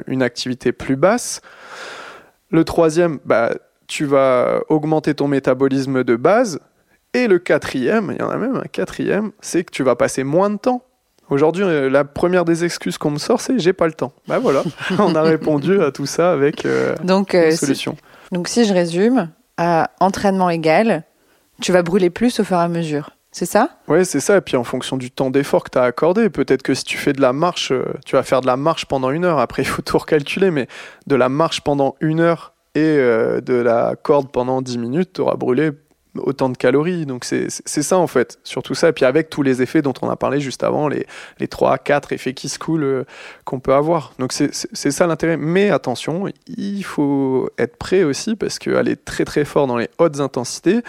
une 0.07 0.23
activité 0.23 0.71
plus 0.71 0.95
basse. 0.95 1.41
Le 2.49 2.63
troisième, 2.63 3.19
bah, 3.25 3.51
tu 3.87 4.05
vas 4.05 4.61
augmenter 4.69 5.13
ton 5.13 5.27
métabolisme 5.27 6.03
de 6.03 6.15
base. 6.15 6.59
Et 7.13 7.27
le 7.27 7.37
quatrième, 7.37 8.11
il 8.11 8.19
y 8.19 8.23
en 8.23 8.29
a 8.29 8.37
même 8.37 8.55
un 8.55 8.67
quatrième, 8.71 9.31
c'est 9.39 9.63
que 9.63 9.71
tu 9.71 9.83
vas 9.83 9.95
passer 9.95 10.23
moins 10.23 10.49
de 10.49 10.57
temps 10.57 10.83
Aujourd'hui, 11.33 11.63
euh, 11.63 11.89
la 11.89 12.05
première 12.05 12.45
des 12.45 12.63
excuses 12.63 12.99
qu'on 12.99 13.09
me 13.09 13.17
sort, 13.17 13.41
c'est 13.41 13.57
j'ai 13.57 13.73
pas 13.73 13.87
le 13.87 13.93
temps. 13.93 14.13
Ben 14.27 14.37
voilà, 14.37 14.61
on 14.99 15.15
a 15.15 15.23
répondu 15.23 15.81
à 15.81 15.91
tout 15.91 16.05
ça 16.05 16.31
avec 16.31 16.63
euh, 16.63 16.95
donc, 17.03 17.33
euh, 17.33 17.49
une 17.49 17.57
solution. 17.57 17.97
donc 18.31 18.47
si 18.47 18.65
je 18.65 18.73
résume, 18.73 19.31
à 19.57 19.89
entraînement 19.99 20.51
égal, 20.51 21.03
tu 21.59 21.71
vas 21.71 21.81
brûler 21.81 22.11
plus 22.11 22.39
au 22.39 22.43
fur 22.43 22.57
et 22.57 22.61
à 22.61 22.67
mesure. 22.67 23.09
C'est 23.31 23.47
ça? 23.47 23.69
Oui, 23.87 24.05
c'est 24.05 24.19
ça. 24.19 24.37
Et 24.37 24.41
puis 24.41 24.57
en 24.57 24.63
fonction 24.63 24.95
du 24.95 25.09
temps 25.09 25.31
d'effort 25.31 25.63
que 25.63 25.71
tu 25.71 25.79
as 25.79 25.83
accordé, 25.83 26.29
peut-être 26.29 26.61
que 26.61 26.75
si 26.75 26.83
tu 26.83 26.99
fais 26.99 27.13
de 27.13 27.21
la 27.21 27.33
marche, 27.33 27.73
tu 28.05 28.15
vas 28.15 28.21
faire 28.21 28.41
de 28.41 28.45
la 28.45 28.55
marche 28.55 28.85
pendant 28.85 29.09
une 29.09 29.25
heure. 29.25 29.39
Après, 29.39 29.63
il 29.63 29.67
faut 29.67 29.81
tout 29.81 29.97
recalculer, 29.97 30.51
mais 30.51 30.67
de 31.07 31.15
la 31.15 31.29
marche 31.29 31.61
pendant 31.61 31.95
une 31.99 32.19
heure 32.19 32.53
et 32.75 32.95
de 32.95 33.53
la 33.55 33.95
corde 33.95 34.31
pendant 34.31 34.61
10 34.61 34.77
minutes, 34.77 35.13
tu 35.13 35.21
auras 35.21 35.35
brûlé 35.35 35.71
autant 36.17 36.49
de 36.49 36.57
calories. 36.57 37.05
Donc 37.05 37.25
c'est 37.25 37.49
ça 37.49 37.97
en 37.97 38.07
fait, 38.07 38.39
surtout 38.43 38.75
ça. 38.75 38.89
Et 38.89 38.91
puis 38.93 39.05
avec 39.05 39.29
tous 39.29 39.41
les 39.41 39.61
effets 39.61 39.81
dont 39.81 39.93
on 40.01 40.09
a 40.09 40.15
parlé 40.15 40.39
juste 40.39 40.63
avant, 40.63 40.87
les, 40.87 41.05
les 41.39 41.47
3, 41.47 41.77
4 41.77 42.13
effets 42.13 42.33
qui 42.33 42.49
se 42.49 42.59
coulent 42.59 42.83
euh, 42.83 43.03
qu'on 43.45 43.59
peut 43.59 43.73
avoir. 43.73 44.13
Donc 44.19 44.33
c'est 44.33 44.51
ça 44.73 45.07
l'intérêt. 45.07 45.37
Mais 45.37 45.69
attention, 45.69 46.25
il 46.47 46.83
faut 46.83 47.49
être 47.57 47.77
prêt 47.77 48.03
aussi 48.03 48.35
parce 48.35 48.59
qu'aller 48.59 48.95
très 48.95 49.25
très 49.25 49.45
fort 49.45 49.67
dans 49.67 49.77
les 49.77 49.89
hautes 49.97 50.19
intensités, 50.19 50.81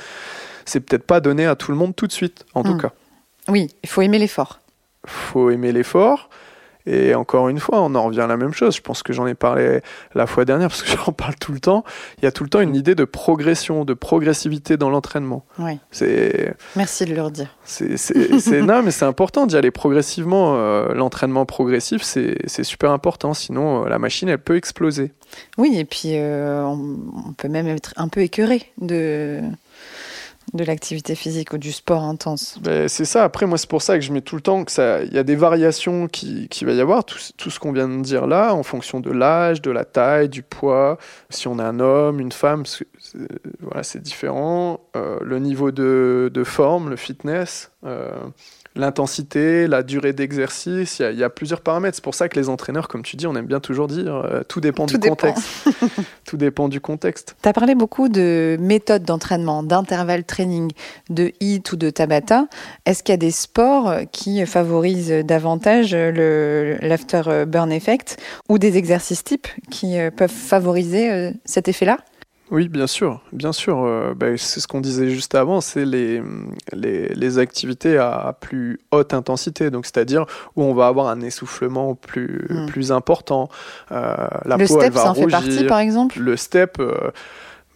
c'est 0.65 0.81
peut-être 0.81 1.05
pas 1.05 1.21
donné 1.21 1.47
à 1.47 1.57
tout 1.57 1.71
le 1.71 1.77
monde 1.77 1.95
tout 1.95 2.07
de 2.07 2.13
suite, 2.13 2.45
en 2.55 2.63
tout 2.63 2.75
hmm. 2.75 2.83
cas. 2.83 2.93
Oui, 3.49 3.69
il 3.83 3.89
faut 3.89 4.03
aimer 4.03 4.19
l'effort. 4.19 4.61
faut 5.07 5.51
aimer 5.51 5.73
l'effort. 5.73 6.31
Et 6.87 7.15
encore 7.15 7.49
une 7.49 7.61
fois, 7.61 7.81
on 7.81 7.95
en 7.95 8.05
revient 8.05 8.21
à 8.21 8.27
la 8.27 8.37
même 8.37 8.53
chose. 8.53 8.77
Je 8.77 8.83
pense 8.83 9.03
que 9.03 9.13
j'en 9.13 9.27
ai 9.27 9.35
parlé 9.35 9.81
la 10.15 10.27
fois 10.27 10.45
dernière 10.45 10.69
parce 10.69 10.83
que 10.83 10.91
j'en 11.05 11.13
parle 11.13 11.35
tout 11.37 11.53
le 11.53 11.61
temps. 11.61 11.85
Il 12.19 12.25
y 12.25 12.29
a 12.29 12.33
tout 12.33 12.45
le 12.45 12.51
temps 12.51 12.61
une 12.61 12.75
idée 12.75 12.95
de 12.95 13.05
progression, 13.05 13.85
de 13.85 13.95
progressivité 13.95 14.77
dans 14.77 14.91
l'entraînement. 14.91 15.45
Oui. 15.59 15.79
C'est. 15.91 16.55
Merci 16.77 17.07
de 17.07 17.15
le 17.15 17.23
redire. 17.23 17.49
C'est 17.65 17.89
non, 18.63 18.83
mais 18.83 18.91
c'est 18.91 19.07
important 19.07 19.47
d'y 19.47 19.57
aller 19.57 19.71
progressivement. 19.71 20.57
Euh, 20.57 20.93
l'entraînement 20.95 21.47
progressif, 21.47 22.03
c'est 22.03 22.65
super 22.65 22.91
important. 22.91 23.35
Sinon, 23.35 23.85
euh, 23.85 23.89
la 23.89 23.99
machine, 23.99 24.29
elle 24.29 24.39
peut 24.39 24.57
exploser. 24.57 25.13
Oui, 25.57 25.77
et 25.79 25.85
puis 25.85 26.11
euh, 26.15 26.63
on, 26.65 26.99
on, 27.29 27.33
peut 27.33 27.49
même 27.49 27.67
être 27.67 27.93
un 27.97 28.09
peu 28.09 28.21
écœuré 28.21 28.71
de 28.81 29.41
de 30.55 30.65
l'activité 30.65 31.15
physique 31.15 31.53
ou 31.53 31.59
du 31.59 31.73
sport 31.73 32.03
intense? 32.03 32.59
Ben, 32.63 32.89
c'est 32.89 33.05
ça. 33.05 33.25
Après, 33.25 33.45
moi, 33.47 33.59
c'est 33.59 33.69
pour 33.69 33.83
ça 33.83 33.99
que 33.99 34.05
je 34.05 34.13
mets 34.13 34.21
tout 34.21 34.37
le 34.37 34.41
temps 34.41 34.65
que 34.65 34.73
ça. 34.73 35.03
Il 35.03 35.13
y 35.13 35.19
a 35.19 35.25
des 35.25 35.35
variations 35.35 36.07
qui, 36.07 36.49
qui 36.49 36.65
va 36.65 36.73
y 36.73 36.81
avoir. 36.81 37.05
Tout, 37.05 37.51
ce 37.51 37.59
qu'on 37.59 37.73
vient 37.73 37.89
de 37.89 38.03
dire 38.03 38.27
là, 38.27 38.55
en 38.55 38.63
fonction 38.63 39.01
de 39.01 39.11
l'âge, 39.11 39.61
de 39.61 39.71
la 39.71 39.85
taille, 39.85 40.29
du 40.29 40.43
poids. 40.43 40.99
Si 41.29 41.49
on 41.49 41.59
est 41.59 41.63
un 41.63 41.81
homme, 41.81 42.21
une 42.21 42.33
femme, 42.33 42.65
c'est, 42.67 42.87
voilà, 43.61 43.83
c'est 43.83 44.01
différent. 44.01 44.81
Euh, 44.97 45.19
le 45.23 45.39
niveau 45.39 45.73
de, 45.73 46.31
de, 46.33 46.45
forme, 46.45 46.91
le 46.91 46.97
fitness. 46.97 47.73
Euh, 47.85 48.11
l'intensité, 48.77 49.67
la 49.67 49.83
durée 49.83 50.13
d'exercice, 50.13 51.01
il 51.01 51.19
y, 51.19 51.25
a 51.25 51.31
plusieurs 51.31 51.61
paramètres. 51.61 51.97
C'est 51.97 52.05
pour 52.05 52.15
ça 52.15 52.29
que 52.29 52.39
les 52.39 52.49
entraîneurs, 52.49 52.89
comme 52.89 53.03
tu 53.03 53.17
dis, 53.17 53.27
on 53.27 53.37
aime 53.37 53.47
bien 53.47 53.61
toujours 53.61 53.87
dire, 53.87 54.15
euh, 54.17 54.43
tout 54.49 54.61
dépend 54.61 54.87
du 54.87 54.99
contexte. 54.99 55.69
tout 56.25 56.37
dépend 56.37 56.69
du 56.69 56.81
contexte. 56.81 57.37
Tu 57.43 57.49
as 57.49 57.53
parlé 57.53 57.75
beaucoup 57.75 58.09
de 58.09 58.57
méthodes 58.61 59.05
d'entraînement, 59.05 59.63
d'intervalle 59.63 60.25
training, 60.25 60.73
de 61.09 61.33
HIIT 61.41 61.63
ou 61.73 61.77
de 61.77 61.91
Tabata. 61.91 62.47
Est-ce 62.85 63.03
qu'il 63.03 63.13
y 63.13 63.15
a 63.15 63.19
des 63.19 63.31
sports 63.31 63.95
qui 64.11 64.45
favorisent 64.47 65.11
davantage 65.25 65.95
l'after 65.95 67.45
burn 67.47 67.71
effect 67.71 68.17
ou 68.49 68.59
des 68.59 68.77
exercices 68.77 69.25
types 69.25 69.49
qui 69.71 69.99
euh, 69.99 70.11
peuvent 70.11 70.31
favoriser 70.31 71.11
euh, 71.11 71.31
cet 71.45 71.69
effet-là? 71.69 71.99
Oui, 72.51 72.69
bien 72.69 72.87
sûr, 72.87 73.21
bien 73.33 73.53
sûr. 73.53 73.83
Euh, 73.83 74.15
bah, 74.15 74.37
c'est 74.37 74.61
ce 74.61 74.69
qu'on 74.69 74.81
disait 74.81 75.09
juste 75.09 75.35
avant, 75.35 75.61
c'est 75.61 75.85
les, 75.85 76.23
les, 76.73 77.39
activités 77.39 77.97
à 77.97 78.37
plus 78.39 78.81
haute 78.91 79.15
intensité, 79.15 79.71
donc 79.71 79.87
c'est-à-dire 79.87 80.27
où 80.55 80.63
on 80.63 80.75
va 80.75 80.87
avoir 80.87 81.09
un 81.09 81.21
essoufflement 81.21 81.95
plus, 81.95 82.47
hmm. 82.51 82.67
plus 82.67 82.93
important. 82.93 83.49
Euh, 83.93 84.15
la 84.45 84.57
le 84.57 84.67
step, 84.67 84.95
ça 84.95 85.11
en 85.11 85.15
fait 85.15 85.27
partie, 85.27 85.65
par 85.65 85.79
exemple? 85.79 86.19
Le 86.21 86.37
step. 86.37 86.77
Euh, 86.81 87.11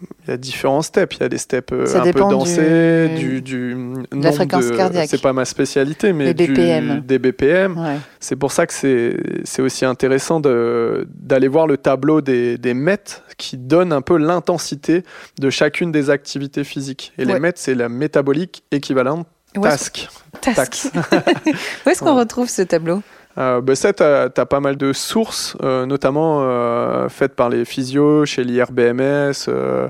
il 0.01 0.31
y 0.31 0.33
a 0.33 0.37
différents 0.37 0.83
steps. 0.83 1.17
Il 1.17 1.21
y 1.21 1.25
a 1.25 1.29
des 1.29 1.39
steps 1.39 1.73
euh, 1.73 2.01
un 2.01 2.13
peu 2.13 2.21
dansés, 2.21 3.09
du, 3.17 3.75
la 4.13 4.33
fréquence 4.33 4.71
cardiaque. 4.71 5.09
C'est 5.11 5.23
pas 5.23 5.33
ma 5.33 5.45
spécialité, 5.45 6.13
mais 6.13 6.35
BPM. 6.35 7.01
des 7.01 7.19
BPM. 7.19 8.01
C'est 8.21 8.37
pour 8.37 8.53
ça 8.53 8.67
que 8.67 8.73
c'est 8.73 9.63
aussi 9.63 9.85
intéressant 9.85 10.41
d'aller 10.41 11.49
voir 11.49 11.67
le 11.67 11.77
tableau 11.77 12.21
des, 12.21 12.59
des 12.59 12.75
MET 12.75 13.23
qui 13.37 13.57
donne 13.57 13.93
un 13.93 14.03
peu 14.03 14.17
l'intensité 14.17 15.03
de 15.39 15.51
chacune 15.51 15.93
des 15.93 16.11
activités 16.11 16.65
physiques. 16.65 17.13
Et 17.19 17.25
les 17.25 17.39
MET, 17.39 17.53
c'est 17.57 17.75
la 17.75 17.89
métabolique 17.89 18.65
équivalente 18.71 19.27
Task. 19.61 20.09
Task. 20.41 20.89
Où 21.87 21.89
est-ce 21.89 22.01
qu'on 22.01 22.17
retrouve 22.17 22.49
ce 22.49 22.63
tableau? 22.63 23.03
Euh, 23.37 23.61
bah 23.61 23.77
ça, 23.77 23.93
tu 23.93 24.03
as, 24.03 24.31
pas 24.31 24.61
mal 24.61 24.77
de 24.77 24.93
sources, 24.93 25.57
euh, 25.63 25.87
notamment 25.87 26.41
euh, 26.43 27.09
faites 27.09 27.37
par 27.37 27.51
les 27.51 27.65
physios, 27.65 28.25
chez 28.25 28.43
l'IRBMS. 28.43 29.49
Euh, 29.49 29.89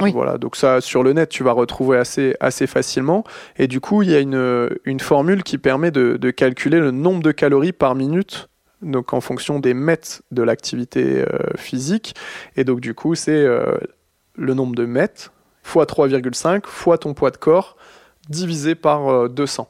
oui. 0.00 0.12
Voilà, 0.12 0.36
donc 0.36 0.56
ça, 0.56 0.80
sur 0.80 1.02
le 1.02 1.12
net, 1.12 1.30
tu 1.30 1.42
vas 1.44 1.52
retrouver 1.52 1.96
assez, 1.96 2.36
assez 2.40 2.66
facilement. 2.66 3.24
Et 3.56 3.68
du 3.68 3.80
coup, 3.80 4.02
il 4.02 4.10
y 4.10 4.14
a 4.14 4.20
une, 4.20 4.68
une 4.84 5.00
formule 5.00 5.42
qui 5.42 5.56
permet 5.56 5.90
de, 5.90 6.16
de, 6.16 6.30
calculer 6.30 6.78
le 6.78 6.90
nombre 6.90 7.22
de 7.22 7.32
calories 7.32 7.72
par 7.72 7.94
minute. 7.94 8.48
Donc 8.82 9.12
en 9.12 9.20
fonction 9.20 9.58
des 9.58 9.74
mètres 9.74 10.22
de 10.30 10.42
l'activité 10.42 11.24
physique. 11.56 12.14
Et 12.56 12.62
donc 12.62 12.78
du 12.78 12.94
coup, 12.94 13.16
c'est 13.16 13.44
le 14.36 14.54
nombre 14.54 14.76
de 14.76 14.86
mètres 14.86 15.32
fois 15.64 15.84
3,5 15.84 16.64
fois 16.64 16.96
ton 16.96 17.12
poids 17.12 17.32
de 17.32 17.38
corps 17.38 17.76
divisé 18.28 18.76
par 18.76 19.28
200. 19.28 19.68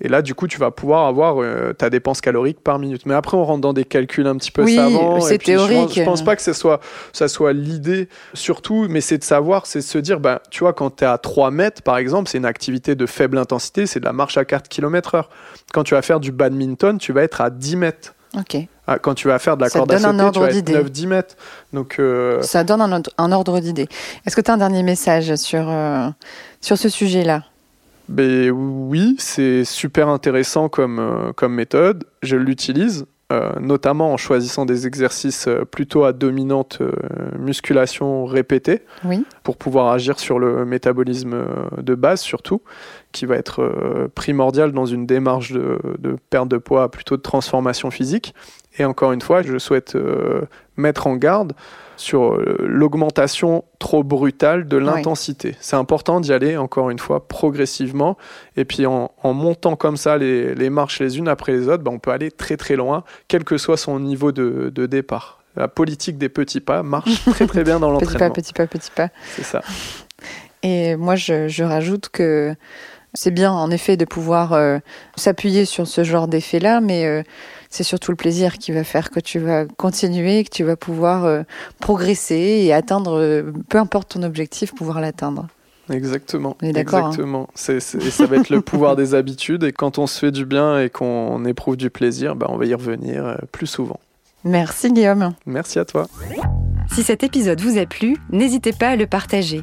Et 0.00 0.08
là, 0.08 0.22
du 0.22 0.34
coup, 0.34 0.46
tu 0.46 0.58
vas 0.58 0.70
pouvoir 0.70 1.06
avoir 1.06 1.42
euh, 1.42 1.72
ta 1.72 1.90
dépense 1.90 2.20
calorique 2.20 2.60
par 2.60 2.78
minute. 2.78 3.06
Mais 3.06 3.14
après, 3.14 3.36
on 3.36 3.44
rentre 3.44 3.60
dans 3.60 3.72
des 3.72 3.84
calculs 3.84 4.26
un 4.26 4.36
petit 4.36 4.50
peu 4.50 4.62
oui, 4.62 4.76
savants. 4.76 5.20
c'est 5.20 5.38
théorique. 5.38 5.94
Je, 5.94 6.00
ne 6.00 6.04
pense 6.04 6.24
pas 6.24 6.36
que 6.36 6.42
ce 6.42 6.52
soit, 6.52 6.80
ça 7.12 7.28
soit 7.28 7.52
l'idée 7.52 8.08
surtout, 8.34 8.86
mais 8.88 9.00
c'est 9.00 9.18
de 9.18 9.24
savoir, 9.24 9.66
c'est 9.66 9.78
de 9.78 9.84
se 9.84 9.98
dire, 9.98 10.20
ben, 10.20 10.38
tu 10.50 10.60
vois, 10.60 10.72
quand 10.72 10.96
tu 10.96 11.04
es 11.04 11.06
à 11.06 11.18
3 11.18 11.50
mètres, 11.50 11.82
par 11.82 11.96
exemple, 11.96 12.28
c'est 12.28 12.38
une 12.38 12.46
activité 12.46 12.94
de 12.94 13.06
faible 13.06 13.38
intensité, 13.38 13.86
c'est 13.86 14.00
de 14.00 14.04
la 14.04 14.12
marche 14.12 14.36
à 14.36 14.44
4 14.44 14.68
km 14.68 15.14
heure. 15.14 15.30
Quand 15.72 15.82
tu 15.82 15.94
vas 15.94 16.02
faire 16.02 16.20
du 16.20 16.32
badminton, 16.32 16.98
tu 16.98 17.12
vas 17.12 17.22
être 17.22 17.40
à 17.40 17.50
10 17.50 17.76
mètres. 17.76 18.14
Ok. 18.36 18.56
Ah, 18.86 18.98
quand 18.98 19.14
tu 19.14 19.28
vas 19.28 19.38
faire 19.38 19.56
de 19.56 19.62
la 19.62 19.70
corde 19.70 19.90
à 19.92 19.98
sauter, 19.98 20.30
tu 20.32 20.40
vas 20.40 20.50
être 20.50 20.70
9-10 20.70 21.06
mètres. 21.08 21.34
Donc, 21.72 21.96
euh... 21.98 22.42
Ça 22.42 22.62
donne 22.64 22.80
un, 22.80 23.02
un 23.18 23.32
ordre 23.32 23.58
d'idée. 23.60 23.88
Est-ce 24.24 24.36
que 24.36 24.40
tu 24.40 24.50
as 24.50 24.54
un 24.54 24.58
dernier 24.58 24.82
message 24.82 25.34
sur, 25.36 25.68
euh, 25.68 26.08
sur 26.60 26.78
ce 26.78 26.88
sujet-là? 26.88 27.42
Ben, 28.08 28.50
oui, 28.50 29.16
c'est 29.18 29.64
super 29.64 30.08
intéressant 30.08 30.68
comme, 30.68 30.98
euh, 30.98 31.32
comme 31.32 31.54
méthode. 31.54 32.04
Je 32.22 32.36
l'utilise, 32.36 33.06
euh, 33.32 33.50
notamment 33.60 34.12
en 34.12 34.16
choisissant 34.16 34.64
des 34.64 34.86
exercices 34.86 35.48
euh, 35.48 35.64
plutôt 35.64 36.04
à 36.04 36.12
dominante 36.12 36.80
musculation 37.36 38.24
répétée, 38.24 38.82
pour 39.42 39.56
pouvoir 39.56 39.92
agir 39.92 40.20
sur 40.20 40.38
le 40.38 40.64
métabolisme 40.64 41.44
de 41.78 41.94
base 41.94 42.20
surtout, 42.20 42.62
qui 43.12 43.26
va 43.26 43.36
être 43.36 44.08
primordial 44.14 44.72
dans 44.72 44.86
une 44.86 45.06
démarche 45.06 45.52
de, 45.52 45.78
de, 45.98 46.16
perte 46.30 46.48
de 46.48 46.58
poids, 46.58 46.90
plutôt 46.90 47.16
de 47.16 47.22
transformation 47.22 47.90
physique. 47.90 48.34
Et 48.78 48.84
encore 48.84 49.12
une 49.12 49.22
fois, 49.22 49.42
je 49.42 49.58
souhaite 49.58 49.96
mettre 50.76 51.06
en 51.06 51.16
garde 51.16 51.52
sur 51.96 52.34
euh, 52.34 52.56
l'augmentation 52.60 53.64
trop 53.78 54.04
brutale 54.04 54.68
de 54.68 54.76
l'intensité. 54.76 55.56
C'est 55.60 55.76
important 55.76 56.20
d'y 56.20 56.32
aller, 56.32 56.56
encore 56.56 56.90
une 56.90 56.98
fois, 56.98 57.26
progressivement. 57.26 58.16
Et 58.56 58.64
puis 58.64 58.86
en, 58.86 59.10
montant 59.24 59.76
comme 59.76 59.96
ça 59.96 60.18
les, 60.18 60.70
marches 60.70 61.00
les 61.00 61.18
unes 61.18 61.28
après 61.28 61.52
les 61.52 61.68
autres, 61.68 61.82
bah, 61.82 61.90
on 61.92 61.98
peut 61.98 62.10
aller 62.10 62.30
très 62.30 62.56
très 62.56 62.76
loin, 62.76 63.04
quel 63.28 63.44
que 63.44 63.58
soit 63.58 63.76
son 63.76 63.98
niveau 64.00 64.32
de, 64.32 64.86
départ. 64.86 65.42
La 65.56 65.68
politique 65.68 66.18
des 66.18 66.28
petits 66.28 66.60
pas 66.60 66.82
marche 66.82 67.24
très 67.30 67.46
très 67.46 67.64
bien 67.64 67.80
dans 67.80 67.90
l'entraînement. 67.90 68.12
Petit 68.12 68.18
pas, 68.18 68.30
petit 68.30 68.52
pas, 68.52 68.66
petit 68.66 68.90
pas. 68.90 69.08
C'est 69.34 69.44
ça. 69.44 69.62
Et 70.62 70.96
moi, 70.96 71.16
je, 71.16 71.62
rajoute 71.62 72.08
que 72.10 72.54
c'est 73.14 73.30
bien 73.30 73.52
en 73.52 73.70
effet 73.70 73.96
de 73.96 74.04
pouvoir 74.04 74.52
euh, 74.52 74.78
s'appuyer 75.16 75.64
sur 75.64 75.86
ce 75.86 76.04
genre 76.04 76.28
d'effet-là, 76.28 76.80
mais 76.82 77.06
euh, 77.06 77.22
c'est 77.76 77.84
surtout 77.84 78.10
le 78.10 78.16
plaisir 78.16 78.56
qui 78.56 78.72
va 78.72 78.84
faire 78.84 79.10
que 79.10 79.20
tu 79.20 79.38
vas 79.38 79.66
continuer, 79.66 80.42
que 80.44 80.48
tu 80.48 80.64
vas 80.64 80.76
pouvoir 80.76 81.26
euh, 81.26 81.42
progresser 81.78 82.62
et 82.64 82.72
atteindre, 82.72 83.20
euh, 83.20 83.52
peu 83.68 83.76
importe 83.76 84.12
ton 84.14 84.22
objectif, 84.22 84.74
pouvoir 84.74 85.02
l'atteindre. 85.02 85.48
Exactement. 85.90 86.56
Hein. 86.62 86.72
Exactement. 86.74 87.48
C'est, 87.54 87.80
ça 87.80 88.26
va 88.26 88.36
être 88.36 88.48
le 88.48 88.62
pouvoir 88.62 88.96
des 88.96 89.14
habitudes 89.14 89.62
et 89.62 89.72
quand 89.72 89.98
on 89.98 90.06
se 90.06 90.18
fait 90.18 90.32
du 90.32 90.46
bien 90.46 90.80
et 90.80 90.88
qu'on 90.88 91.44
éprouve 91.44 91.76
du 91.76 91.90
plaisir, 91.90 92.34
bah, 92.34 92.46
on 92.48 92.56
va 92.56 92.64
y 92.64 92.72
revenir 92.72 93.26
euh, 93.26 93.36
plus 93.52 93.66
souvent. 93.66 94.00
Merci 94.42 94.90
Guillaume. 94.90 95.34
Merci 95.44 95.78
à 95.78 95.84
toi. 95.84 96.06
Si 96.90 97.02
cet 97.02 97.24
épisode 97.24 97.60
vous 97.60 97.76
a 97.76 97.84
plu, 97.84 98.16
n'hésitez 98.30 98.72
pas 98.72 98.88
à 98.88 98.96
le 98.96 99.06
partager. 99.06 99.62